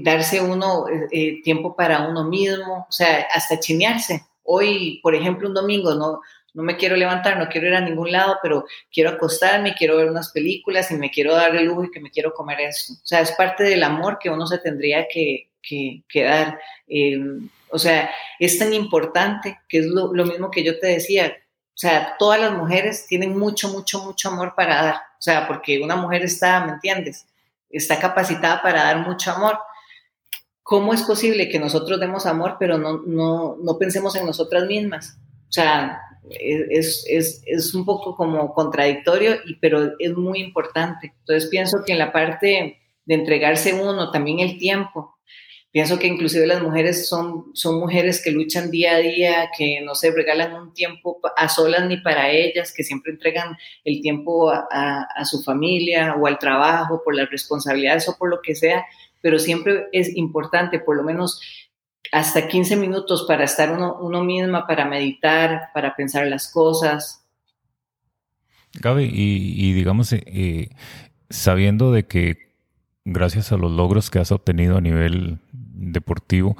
darse 0.02 0.42
uno 0.42 0.86
eh, 1.12 1.42
tiempo 1.44 1.76
para 1.76 2.08
uno 2.08 2.24
mismo, 2.26 2.88
o 2.90 2.92
sea, 2.92 3.28
hasta 3.34 3.60
chinearse. 3.60 4.22
Hoy, 4.44 5.00
por 5.04 5.14
ejemplo, 5.14 5.48
un 5.48 5.54
domingo, 5.54 5.94
no, 5.94 6.22
no 6.58 6.64
me 6.64 6.76
quiero 6.76 6.96
levantar, 6.96 7.38
no 7.38 7.50
quiero 7.50 7.68
ir 7.68 7.76
a 7.76 7.82
ningún 7.82 8.12
lado, 8.12 8.40
pero 8.42 8.66
quiero 8.92 9.12
acostarme, 9.12 9.76
quiero 9.76 9.96
ver 9.98 10.10
unas 10.10 10.32
películas 10.32 10.90
y 10.90 10.96
me 10.96 11.12
quiero 11.12 11.36
dar 11.36 11.56
el 11.56 11.66
lujo 11.66 11.84
y 11.84 11.92
que 11.92 12.00
me 12.00 12.10
quiero 12.10 12.34
comer 12.34 12.62
eso. 12.62 12.94
O 12.94 13.06
sea, 13.06 13.22
es 13.22 13.32
parte 13.34 13.64
del 13.64 13.84
amor 13.84 14.18
que 14.20 14.32
uno 14.32 14.48
se 14.48 14.58
tendría 14.58 15.08
que, 15.08 15.52
que, 15.62 16.24
dar. 16.24 16.60
Em, 16.88 17.48
o 17.70 17.78
sea, 17.78 18.10
es 18.40 18.58
tan 18.58 18.74
importante 18.74 19.60
que 19.70 19.78
es 19.78 19.86
lo, 19.86 20.12
mismo 20.26 20.50
que 20.50 20.64
yo 20.64 20.80
te 20.80 20.88
decía. 20.88 21.28
O 21.28 21.78
sea, 21.78 22.16
todas 22.18 22.42
las 22.42 22.54
mujeres 22.54 23.06
tienen 23.06 23.38
mucho, 23.38 23.70
mucho, 23.70 24.04
mucho 24.04 24.30
amor 24.30 24.56
para 24.56 24.82
dar. 24.82 24.96
O 24.96 25.22
sea, 25.22 25.48
porque 25.48 25.80
una 25.80 25.96
mujer 25.96 26.24
está, 26.24 26.66
¿me 26.66 26.72
entiendes? 26.72 27.28
Está 27.70 28.00
capacitada 28.00 28.64
para 28.64 28.82
dar 28.82 29.08
mucho 29.08 29.30
amor. 29.30 29.60
¿Cómo 30.64 30.92
es 30.96 31.04
posible 31.04 31.50
que 31.50 31.60
nosotros 31.60 32.00
demos 32.00 32.26
amor, 32.26 32.56
pero 32.60 32.80
no, 32.80 33.04
no, 33.06 33.58
no 33.62 33.78
pensemos 33.78 34.16
en 34.16 34.26
nosotras 34.26 34.66
mismas? 34.66 35.20
O 35.50 35.52
sea, 35.52 36.02
es, 36.30 37.06
es, 37.08 37.42
es, 37.46 37.74
un 37.74 37.86
poco 37.86 38.16
como 38.16 38.54
contradictorio, 38.54 39.36
y, 39.46 39.56
pero 39.56 39.94
es 40.00 40.14
muy 40.16 40.40
importante. 40.40 41.14
Entonces 41.20 41.50
pienso 41.50 41.84
que 41.86 41.94
en 41.94 42.00
la 42.00 42.12
parte 42.12 42.80
de 43.06 43.14
entregarse 43.14 43.74
uno, 43.74 44.12
también 44.12 44.40
el 44.40 44.58
tiempo, 44.58 45.18
pienso 45.72 46.00
que 46.00 46.08
inclusive 46.08 46.48
las 46.48 46.62
mujeres 46.62 47.08
son, 47.08 47.46
son 47.54 47.80
mujeres 47.80 48.22
que 48.22 48.32
luchan 48.32 48.72
día 48.72 48.96
a 48.96 49.00
día, 49.00 49.50
que 49.58 49.82
no 49.82 49.96
se 49.96 50.12
regalan 50.12 50.54
un 50.56 50.74
tiempo 50.74 51.20
a 51.36 51.50
solas 51.50 51.88
ni 51.88 51.98
para 51.98 52.32
ellas, 52.32 52.74
que 52.74 52.84
siempre 52.84 53.12
entregan 53.12 53.56
el 53.84 54.02
tiempo 54.02 54.50
a, 54.50 55.04
a 55.04 55.26
su 55.26 55.44
familia 55.44 56.16
o 56.16 56.28
al 56.28 56.40
trabajo 56.40 57.02
por 57.04 57.16
las 57.16 57.30
responsabilidades 57.30 58.10
o 58.10 58.18
por 58.18 58.30
lo 58.30 58.42
que 58.42 58.56
sea, 58.56 58.86
pero 59.22 59.40
siempre 59.40 59.88
es 59.92 60.16
importante 60.16 60.80
por 60.80 60.96
lo 60.98 61.04
menos 61.04 61.40
hasta 62.12 62.48
15 62.48 62.76
minutos 62.76 63.26
para 63.28 63.44
estar 63.44 63.72
uno, 63.72 63.98
uno 64.00 64.24
misma, 64.24 64.66
para 64.66 64.86
meditar, 64.86 65.70
para 65.74 65.96
pensar 65.96 66.28
las 66.28 66.52
cosas. 66.52 67.24
Gaby, 68.80 69.10
y, 69.12 69.74
digamos, 69.74 70.14
eh, 70.14 70.24
eh, 70.28 70.70
sabiendo 71.30 71.92
de 71.92 72.06
que 72.06 72.54
gracias 73.06 73.52
a 73.52 73.58
los 73.58 73.72
logros 73.72 74.10
que 74.10 74.20
has 74.20 74.32
obtenido 74.32 74.78
a 74.78 74.82
nivel 74.82 75.40
deportivo, 75.52 76.58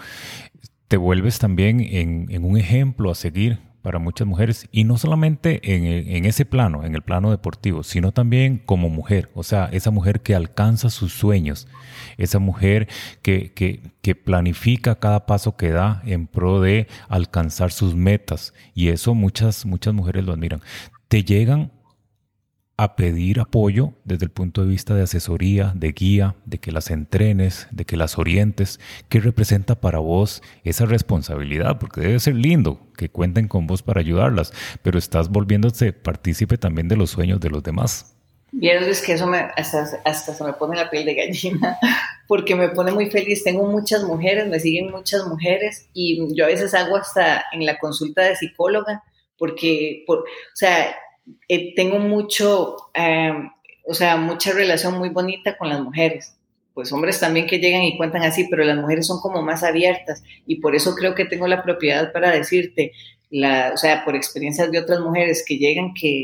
te 0.88 0.98
vuelves 0.98 1.40
también 1.40 1.82
en, 1.82 2.28
en 2.30 2.46
un 2.46 2.58
ejemplo 2.58 3.12
a 3.12 3.16
seguir 3.16 3.60
para 3.88 4.00
muchas 4.00 4.28
mujeres 4.28 4.68
y 4.74 4.84
no 4.84 4.98
solamente 4.98 5.62
en, 5.64 6.26
ese 6.26 6.44
plano, 6.44 6.84
en 6.84 6.94
el 6.94 7.04
plano 7.04 7.32
deportivo, 7.32 7.84
sino 7.84 8.12
también 8.12 8.58
como 8.58 8.90
mujer, 8.90 9.30
o 9.34 9.44
sea, 9.44 9.70
esa 9.72 9.92
mujer 9.92 10.20
que 10.20 10.36
alcanza 10.36 10.90
sus 10.90 11.14
sueños, 11.14 11.70
esa 12.18 12.40
mujer 12.40 12.90
que, 13.22 13.54
que, 13.54 13.80
que 14.02 14.14
planifica 14.14 14.96
cada 15.00 15.26
paso 15.26 15.56
que 15.56 15.70
da 15.70 16.02
en 16.06 16.28
pro 16.28 16.60
de 16.60 16.88
alcanzar 17.08 17.72
sus 17.72 17.96
metas 17.96 18.54
y 18.76 18.90
eso 18.90 19.14
muchas, 19.14 19.66
muchas 19.66 19.94
mujeres 19.94 20.26
lo 20.26 20.34
admiran. 20.34 20.62
Te 21.08 21.24
llegan 21.24 21.72
a 22.78 22.96
pedir 22.96 23.40
apoyo 23.40 23.94
desde 24.04 24.26
el 24.26 24.32
punto 24.32 24.62
de 24.62 24.68
vista 24.68 24.94
de 24.94 25.02
asesoría, 25.02 25.74
de 25.76 25.94
guía, 25.94 26.36
de 26.46 26.60
que 26.60 26.72
las 26.72 26.92
entrenes, 26.92 27.68
de 27.72 27.86
que 27.86 27.98
las 27.98 28.20
orientes. 28.20 28.80
¿Qué 29.10 29.20
representa 29.20 29.82
para 29.82 29.98
vos 29.98 30.44
esa 30.64 30.86
responsabilidad? 30.86 31.80
Porque 31.80 32.02
debe 32.02 32.20
ser 32.20 32.36
lindo 32.36 32.80
que 32.96 33.10
cuenten 33.10 33.48
con 33.48 33.66
vos 33.66 33.82
para 33.82 34.00
ayudarlas, 34.00 34.54
pero 34.84 35.00
estás 35.00 35.30
volviéndose 35.30 35.92
partícipe 35.92 36.60
también 36.60 36.88
de 36.88 36.98
los 36.98 37.10
sueños 37.10 37.40
de 37.40 37.50
los 37.50 37.64
demás. 37.64 38.14
Vieron 38.52 38.84
es 38.84 39.02
que 39.02 39.14
eso 39.14 39.26
me, 39.26 39.40
hasta, 39.58 40.00
hasta 40.06 40.34
se 40.34 40.44
me 40.44 40.54
pone 40.54 40.78
la 40.78 40.90
piel 40.90 41.06
de 41.06 41.16
gallina, 41.16 41.78
porque 42.28 42.56
me 42.56 42.70
pone 42.70 42.92
muy 42.92 43.10
feliz. 43.10 43.44
Tengo 43.44 43.66
muchas 43.66 44.04
mujeres, 44.04 44.48
me 44.48 44.60
siguen 44.60 44.92
muchas 44.92 45.26
mujeres 45.26 45.90
y 45.94 46.36
yo 46.36 46.46
a 46.46 46.48
veces 46.48 46.76
hago 46.76 46.96
hasta 46.96 47.44
en 47.52 47.66
la 47.66 47.80
consulta 47.80 48.22
de 48.22 48.36
psicóloga, 48.36 49.04
porque, 49.38 50.04
por, 50.06 50.20
o 50.20 50.26
sea, 50.56 50.96
eh, 51.48 51.74
tengo 51.76 52.00
mucho, 52.00 52.76
eh, 52.94 53.34
o 53.86 53.94
sea, 53.94 54.18
mucha 54.18 54.52
relación 54.54 54.98
muy 54.98 55.10
bonita 55.10 55.58
con 55.58 55.70
las 55.70 55.82
mujeres. 55.82 56.36
Pues 56.74 56.92
hombres 56.92 57.20
también 57.20 57.48
que 57.48 57.60
llegan 57.60 57.84
y 57.84 57.98
cuentan 57.98 58.24
así, 58.24 58.48
pero 58.50 58.64
las 58.64 58.78
mujeres 58.78 59.08
son 59.08 59.20
como 59.20 59.42
más 59.42 59.64
abiertas 59.64 60.24
y 60.46 60.58
por 60.58 60.76
eso 60.76 60.94
creo 60.96 61.16
que 61.16 61.26
tengo 61.26 61.48
la 61.48 61.64
propiedad 61.64 62.12
para 62.14 62.32
decirte, 62.32 62.92
la, 63.32 63.72
o 63.74 63.78
sea, 63.78 64.06
por 64.06 64.16
experiencias 64.16 64.72
de 64.72 64.80
otras 64.80 65.00
mujeres 65.00 65.44
que 65.46 65.58
llegan 65.58 65.94
que, 65.96 66.22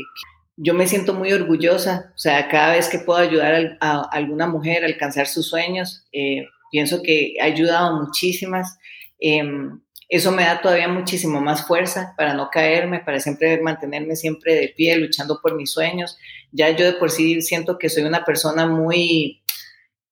yo 0.56 0.74
me 0.74 0.86
siento 0.86 1.14
muy 1.14 1.32
orgullosa, 1.32 2.12
o 2.14 2.18
sea, 2.18 2.48
cada 2.48 2.74
vez 2.74 2.88
que 2.88 2.98
puedo 2.98 3.18
ayudar 3.18 3.76
a, 3.80 4.02
alguna 4.12 4.46
mujer 4.46 4.84
a 4.84 4.86
alcanzar 4.86 5.26
sus 5.26 5.48
sueños, 5.48 6.04
eh, 6.12 6.46
pienso 6.70 7.02
que 7.02 7.34
ha 7.40 7.46
ayudado 7.46 8.00
muchísimas. 8.04 8.78
Em, 9.18 9.80
eso 10.08 10.32
me 10.32 10.44
da 10.44 10.60
todavía 10.60 10.88
muchísimo 10.88 11.40
más 11.40 11.66
fuerza 11.66 12.14
para 12.16 12.34
no 12.34 12.50
caerme, 12.50 13.00
para 13.00 13.20
siempre 13.20 13.60
mantenerme 13.60 14.16
siempre 14.16 14.54
de 14.54 14.68
pie, 14.68 14.96
luchando 14.96 15.40
por 15.40 15.54
mis 15.54 15.72
sueños. 15.72 16.18
Ya 16.52 16.70
yo 16.70 16.84
de 16.84 16.92
por 16.94 17.10
sí 17.10 17.42
siento 17.42 17.78
que 17.78 17.88
soy 17.88 18.04
una 18.04 18.24
persona 18.24 18.66
muy, 18.66 19.42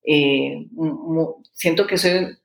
eh, 0.03 0.67
siento 1.53 1.87
que 1.87 1.97
soy 1.97 2.37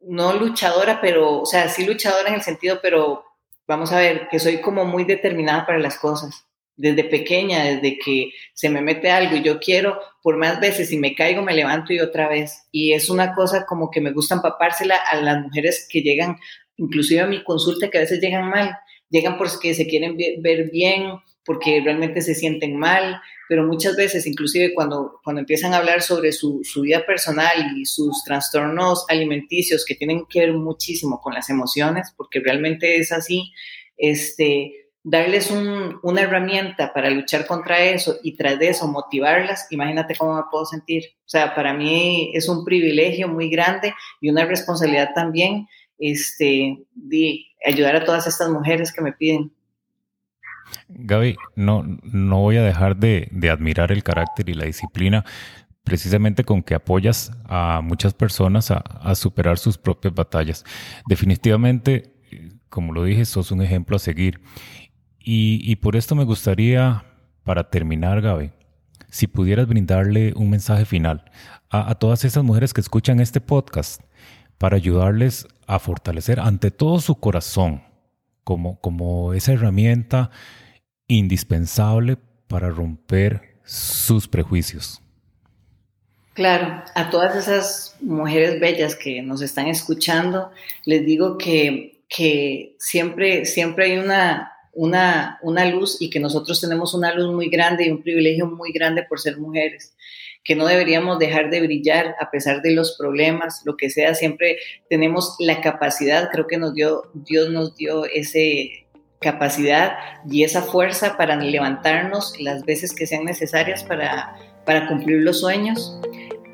no 0.00 0.34
luchadora, 0.34 1.00
pero, 1.00 1.40
o 1.40 1.46
sea, 1.46 1.68
sí 1.68 1.84
luchadora 1.84 2.28
en 2.28 2.36
el 2.36 2.42
sentido, 2.42 2.78
pero 2.82 3.24
vamos 3.66 3.92
a 3.92 3.98
ver, 3.98 4.28
que 4.30 4.38
soy 4.38 4.60
como 4.60 4.84
muy 4.84 5.04
determinada 5.04 5.66
para 5.66 5.78
las 5.78 5.98
cosas. 5.98 6.44
Desde 6.76 7.02
pequeña, 7.02 7.64
desde 7.64 7.98
que 7.98 8.30
se 8.54 8.70
me 8.70 8.80
mete 8.80 9.10
algo 9.10 9.34
y 9.34 9.42
yo 9.42 9.58
quiero, 9.58 10.00
por 10.22 10.36
más 10.36 10.60
veces, 10.60 10.88
si 10.88 10.96
me 10.96 11.14
caigo, 11.14 11.42
me 11.42 11.54
levanto 11.54 11.92
y 11.92 11.98
otra 12.00 12.28
vez. 12.28 12.68
Y 12.70 12.92
es 12.92 13.10
una 13.10 13.34
cosa 13.34 13.66
como 13.66 13.90
que 13.90 14.00
me 14.00 14.12
gusta 14.12 14.36
empapársela 14.36 14.96
a 14.96 15.20
las 15.20 15.42
mujeres 15.42 15.88
que 15.90 16.02
llegan, 16.02 16.38
inclusive 16.78 17.20
a 17.20 17.26
mi 17.26 17.44
consulta, 17.44 17.90
que 17.90 17.98
a 17.98 18.02
veces 18.02 18.20
llegan 18.20 18.48
mal. 18.48 18.76
Llegan 19.10 19.38
porque 19.38 19.74
se 19.74 19.86
quieren 19.86 20.16
ver 20.16 20.70
bien, 20.70 21.12
porque 21.48 21.80
realmente 21.82 22.20
se 22.20 22.34
sienten 22.34 22.76
mal, 22.76 23.22
pero 23.48 23.66
muchas 23.66 23.96
veces, 23.96 24.26
inclusive 24.26 24.74
cuando, 24.74 25.18
cuando 25.24 25.40
empiezan 25.40 25.72
a 25.72 25.78
hablar 25.78 26.02
sobre 26.02 26.30
su, 26.32 26.60
su, 26.62 26.82
vida 26.82 27.06
personal 27.06 27.72
y 27.74 27.86
sus 27.86 28.22
trastornos 28.22 29.06
alimenticios 29.08 29.86
que 29.86 29.94
tienen 29.94 30.26
que 30.28 30.40
ver 30.40 30.52
muchísimo 30.52 31.18
con 31.22 31.32
las 31.32 31.48
emociones, 31.48 32.12
porque 32.18 32.40
realmente 32.40 32.98
es 32.98 33.10
así, 33.10 33.50
este, 33.96 34.90
darles 35.02 35.50
un, 35.50 35.98
una 36.02 36.20
herramienta 36.20 36.92
para 36.92 37.08
luchar 37.08 37.46
contra 37.46 37.82
eso 37.82 38.18
y 38.22 38.36
tras 38.36 38.60
eso 38.60 38.86
motivarlas, 38.86 39.66
imagínate 39.70 40.16
cómo 40.16 40.36
me 40.36 40.42
puedo 40.50 40.66
sentir. 40.66 41.04
O 41.20 41.28
sea, 41.30 41.54
para 41.54 41.72
mí 41.72 42.30
es 42.34 42.46
un 42.46 42.62
privilegio 42.62 43.26
muy 43.26 43.48
grande 43.48 43.94
y 44.20 44.28
una 44.28 44.44
responsabilidad 44.44 45.12
también 45.14 45.66
este, 45.98 46.84
de 46.94 47.44
ayudar 47.66 47.96
a 47.96 48.04
todas 48.04 48.26
estas 48.26 48.48
mujeres 48.50 48.92
que 48.92 49.02
me 49.02 49.12
piden. 49.12 49.52
Gaby, 50.88 51.36
no, 51.56 51.84
no 52.02 52.40
voy 52.40 52.56
a 52.56 52.62
dejar 52.62 52.96
de, 52.96 53.30
admirar 53.50 53.92
el 53.92 54.02
carácter 54.02 54.48
y 54.48 54.54
la 54.54 54.66
disciplina 54.66 55.24
precisamente 55.82 56.44
con 56.44 56.62
que 56.62 56.74
apoyas 56.74 57.32
a 57.46 57.80
muchas 57.82 58.12
personas 58.12 58.70
a, 58.70 59.14
superar 59.14 59.56
sus 59.58 59.78
propias 59.78 60.12
batallas. 60.12 60.64
Definitivamente, 61.06 62.14
como 62.68 62.92
lo 62.92 63.04
dije, 63.04 63.24
sos 63.24 63.52
un 63.52 63.62
ejemplo 63.62 63.96
a 63.96 63.98
seguir. 63.98 64.42
Y, 65.18 65.76
por 65.76 65.96
esto 65.96 66.14
me 66.14 66.24
gustaría, 66.24 67.04
para 67.42 67.70
terminar, 67.70 68.20
Gaby, 68.20 68.50
si 69.08 69.26
pudieras 69.28 69.66
brindarle 69.66 70.34
un 70.36 70.50
mensaje 70.50 70.84
final 70.84 71.30
a, 71.70 71.90
a 71.90 71.94
todas 71.94 72.22
esas 72.26 72.44
mujeres 72.44 72.74
que 72.74 72.82
escuchan 72.82 73.18
este 73.20 73.40
podcast 73.40 74.02
para 74.58 74.76
ayudarles 74.76 75.46
a 75.66 75.78
fortalecer 75.78 76.40
ante 76.40 76.70
todo 76.70 77.00
su 77.00 77.16
corazón 77.20 77.82
como, 78.44 78.80
como 78.80 79.34
esa 79.34 79.52
herramienta 79.52 80.30
indispensable 81.06 82.16
para 82.48 82.70
romper 82.70 83.58
sus 83.64 84.26
prejuicios. 84.26 85.00
Claro, 86.34 86.82
a 86.94 87.10
todas 87.10 87.36
esas 87.36 87.96
mujeres 88.00 88.60
bellas 88.60 88.94
que 88.94 89.22
nos 89.22 89.42
están 89.42 89.66
escuchando, 89.66 90.50
les 90.84 91.04
digo 91.04 91.36
que, 91.36 92.04
que 92.08 92.76
siempre, 92.78 93.44
siempre 93.44 93.86
hay 93.86 93.98
una, 93.98 94.52
una, 94.72 95.38
una, 95.42 95.64
luz 95.66 96.00
y 96.00 96.08
que 96.08 96.20
nosotros 96.20 96.60
tenemos 96.60 96.94
una 96.94 97.12
luz 97.12 97.34
muy 97.34 97.50
grande 97.50 97.86
y 97.86 97.90
un 97.90 98.02
privilegio 98.02 98.46
muy 98.46 98.70
grande 98.72 99.02
por 99.02 99.18
ser 99.18 99.36
mujeres, 99.38 99.94
que 100.44 100.56
no 100.56 100.66
deberíamos 100.66 101.18
dejar 101.18 101.50
de 101.50 101.60
brillar 101.60 102.14
a 102.20 102.30
pesar 102.30 102.62
de 102.62 102.72
los 102.72 102.96
problemas, 102.96 103.62
lo 103.64 103.76
que 103.76 103.90
sea, 103.90 104.14
siempre 104.14 104.58
tenemos 104.88 105.36
la 105.38 105.60
capacidad, 105.60 106.30
creo 106.30 106.46
que 106.46 106.58
nos 106.58 106.74
dio, 106.74 107.10
Dios 107.14 107.50
nos 107.50 107.76
dio 107.76 108.04
ese, 108.06 108.86
capacidad 109.20 109.96
y 110.30 110.44
esa 110.44 110.62
fuerza 110.62 111.16
para 111.16 111.36
levantarnos 111.36 112.38
las 112.40 112.64
veces 112.64 112.94
que 112.94 113.06
sean 113.06 113.24
necesarias 113.24 113.82
para, 113.84 114.36
para 114.64 114.86
cumplir 114.86 115.22
los 115.22 115.40
sueños. 115.40 115.98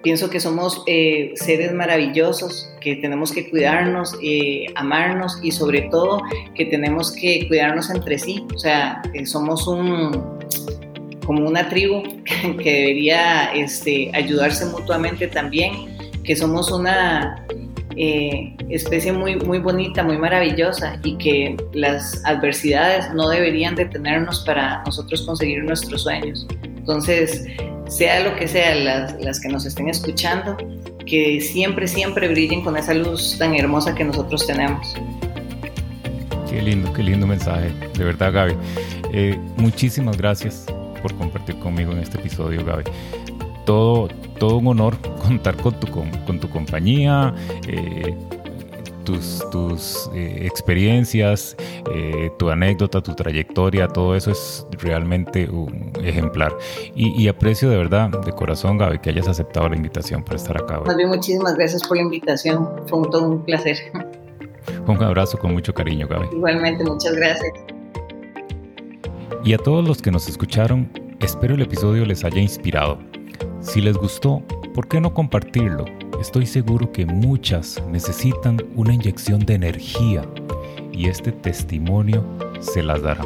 Pienso 0.03 0.29
que 0.29 0.39
somos 0.39 0.83
eh, 0.87 1.33
seres 1.35 1.73
maravillosos, 1.73 2.71
que 2.83 2.97
tenemos 2.97 3.33
que 3.33 3.49
cuidarnos, 3.49 4.15
eh, 4.23 4.67
amarnos 4.75 5.39
y 5.43 5.51
sobre 5.51 5.83
todo 5.83 6.21
que 6.55 6.67
tenemos 6.67 7.13
que 7.13 7.49
cuidarnos 7.49 7.89
entre 7.89 8.19
sí. 8.19 8.47
O 8.55 8.59
sea, 8.59 9.01
somos 9.25 9.67
un, 9.67 10.39
como 11.25 11.47
una 11.47 11.69
tribu 11.69 12.03
que 12.63 12.73
debería 12.73 13.53
este, 13.55 14.11
ayudarse 14.15 14.67
mutuamente 14.67 15.29
también, 15.29 15.97
que 16.23 16.37
somos 16.37 16.71
una, 16.71 17.45
eh, 17.97 18.57
especie 18.71 19.13
muy, 19.13 19.37
muy 19.37 19.59
bonita, 19.59 20.03
muy 20.03 20.19
maravillosa 20.19 20.99
y 21.05 21.17
que 21.17 21.57
las 21.75 22.25
adversidades 22.25 23.13
no 23.15 23.29
deberían 23.29 23.77
detenernos 23.77 24.41
para 24.41 24.83
nosotros 24.85 25.23
conseguir 25.23 25.63
nuestros 25.63 26.03
sueños. 26.03 26.45
Entonces, 26.65 27.47
sea 27.87 28.21
lo 28.21 28.35
que 28.35 28.49
sea, 28.49 28.75
las, 28.75 29.21
las 29.21 29.41
que 29.41 29.49
nos 29.49 29.65
estén 29.65 29.89
escuchando, 29.89 30.57
que 31.07 31.41
siempre, 31.41 31.87
siempre 31.87 32.27
brillen 32.29 32.63
con 32.63 32.77
esa 32.77 32.95
luz 32.95 33.37
tan 33.39 33.55
hermosa 33.55 33.95
que 33.95 34.03
nosotros 34.03 34.45
tenemos. 34.45 34.95
Qué 36.51 36.61
lindo, 36.63 36.93
qué 36.93 37.03
lindo 37.03 37.29
mensaje, 37.29 37.71
de 37.97 38.05
verdad 38.05 38.33
Gaby. 38.33 38.55
Eh, 39.13 39.39
muchísimas 39.57 40.17
gracias 40.17 40.67
por 41.05 41.15
compartir 41.17 41.59
conmigo 41.59 41.93
en 41.93 41.99
este 41.99 42.19
episodio, 42.19 42.65
Gaby 42.65 42.85
todo, 43.65 44.09
todo 44.39 44.57
un 44.57 44.69
honor 44.69 44.97
contar 45.23 45.57
con 45.57 45.79
tu, 45.81 45.87
con, 45.89 46.41
tu 46.41 46.49
compañía, 46.49 47.35
eh, 47.67 48.15
tus, 49.05 49.45
tus 49.51 50.11
eh, 50.15 50.47
experiencias, 50.47 51.57
eh, 51.95 52.31
tu 52.39 52.49
anécdota, 52.49 53.03
tu 53.03 53.15
trayectoria, 53.15 53.87
todo 53.89 54.15
eso 54.15 54.31
es 54.31 54.67
realmente 54.81 55.49
un 55.49 55.93
ejemplar. 56.03 56.57
Y, 56.95 57.29
aprecio 57.29 57.69
de 57.69 57.77
verdad, 57.77 58.09
de 58.09 58.33
corazón, 58.33 58.79
Gaby, 58.79 59.01
que 59.01 59.11
hayas 59.11 59.29
aceptado 59.29 59.69
la 59.69 59.77
invitación 59.77 60.23
para 60.23 60.37
estar 60.37 60.57
acá. 60.57 60.81
Bien, 60.97 61.09
muchísimas 61.09 61.55
gracias 61.55 61.87
por 61.87 61.99
la 61.99 62.05
invitación. 62.05 62.69
Fue 62.87 62.99
un, 62.99 63.11
todo 63.11 63.29
un 63.29 63.45
placer. 63.45 63.77
Un 64.87 65.03
abrazo 65.03 65.39
con 65.39 65.53
mucho 65.53 65.75
cariño, 65.75 66.09
Gaby. 66.09 66.29
Igualmente, 66.33 66.85
muchas 66.85 67.15
gracias. 67.15 67.74
Y 69.45 69.53
a 69.53 69.59
todos 69.59 69.87
los 69.87 70.01
que 70.01 70.11
nos 70.11 70.29
escucharon, 70.29 70.91
espero 71.21 71.55
el 71.55 71.63
episodio 71.63 72.05
les 72.07 72.25
haya 72.25 72.41
inspirado 72.41 72.99
si 73.65 73.81
les 73.81 73.97
gustó, 73.97 74.43
¿por 74.75 74.87
qué 74.89 75.01
no 75.01 75.15
compartirlo? 75.15 75.87
Estoy 76.21 76.47
seguro 76.47 76.93
que 76.93 77.07
muchas 77.07 77.83
necesitan 77.91 78.59
una 78.77 78.93
inyección 78.93 79.41
de 79.41 79.55
energía 79.55 80.23
y 80.93 81.09
este 81.09 81.33
testimonio 81.33 82.25
se 82.61 82.83
las 82.83 83.03
dará. 83.03 83.25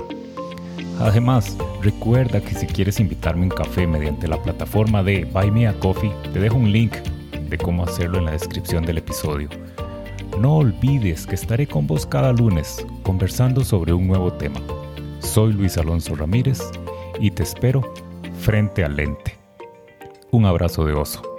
Además, 1.00 1.56
recuerda 1.82 2.40
que 2.40 2.54
si 2.54 2.66
quieres 2.66 3.00
invitarme 3.00 3.42
un 3.42 3.50
café 3.50 3.86
mediante 3.86 4.28
la 4.28 4.40
plataforma 4.40 5.02
de 5.02 5.24
Buy 5.24 5.50
Me 5.50 5.66
a 5.66 5.74
Coffee, 5.74 6.12
te 6.32 6.38
dejo 6.38 6.56
un 6.56 6.70
link 6.70 6.92
de 7.50 7.58
cómo 7.58 7.82
hacerlo 7.82 8.18
en 8.18 8.26
la 8.26 8.32
descripción 8.32 8.84
del 8.84 8.98
episodio. 8.98 9.48
No 10.40 10.58
olvides 10.58 11.26
que 11.26 11.34
estaré 11.34 11.66
con 11.66 11.86
vos 11.86 12.06
cada 12.06 12.32
lunes 12.32 12.86
conversando 13.02 13.64
sobre 13.64 13.92
un 13.92 14.06
nuevo 14.06 14.32
tema. 14.32 14.60
Soy 15.20 15.52
Luis 15.52 15.76
Alonso 15.76 16.14
Ramírez 16.14 16.60
y 17.20 17.30
te 17.30 17.42
espero 17.42 17.82
frente 18.40 18.84
al 18.84 18.96
lente. 18.96 19.36
Un 20.30 20.46
abrazo 20.46 20.84
de 20.84 20.94
oso. 20.94 21.37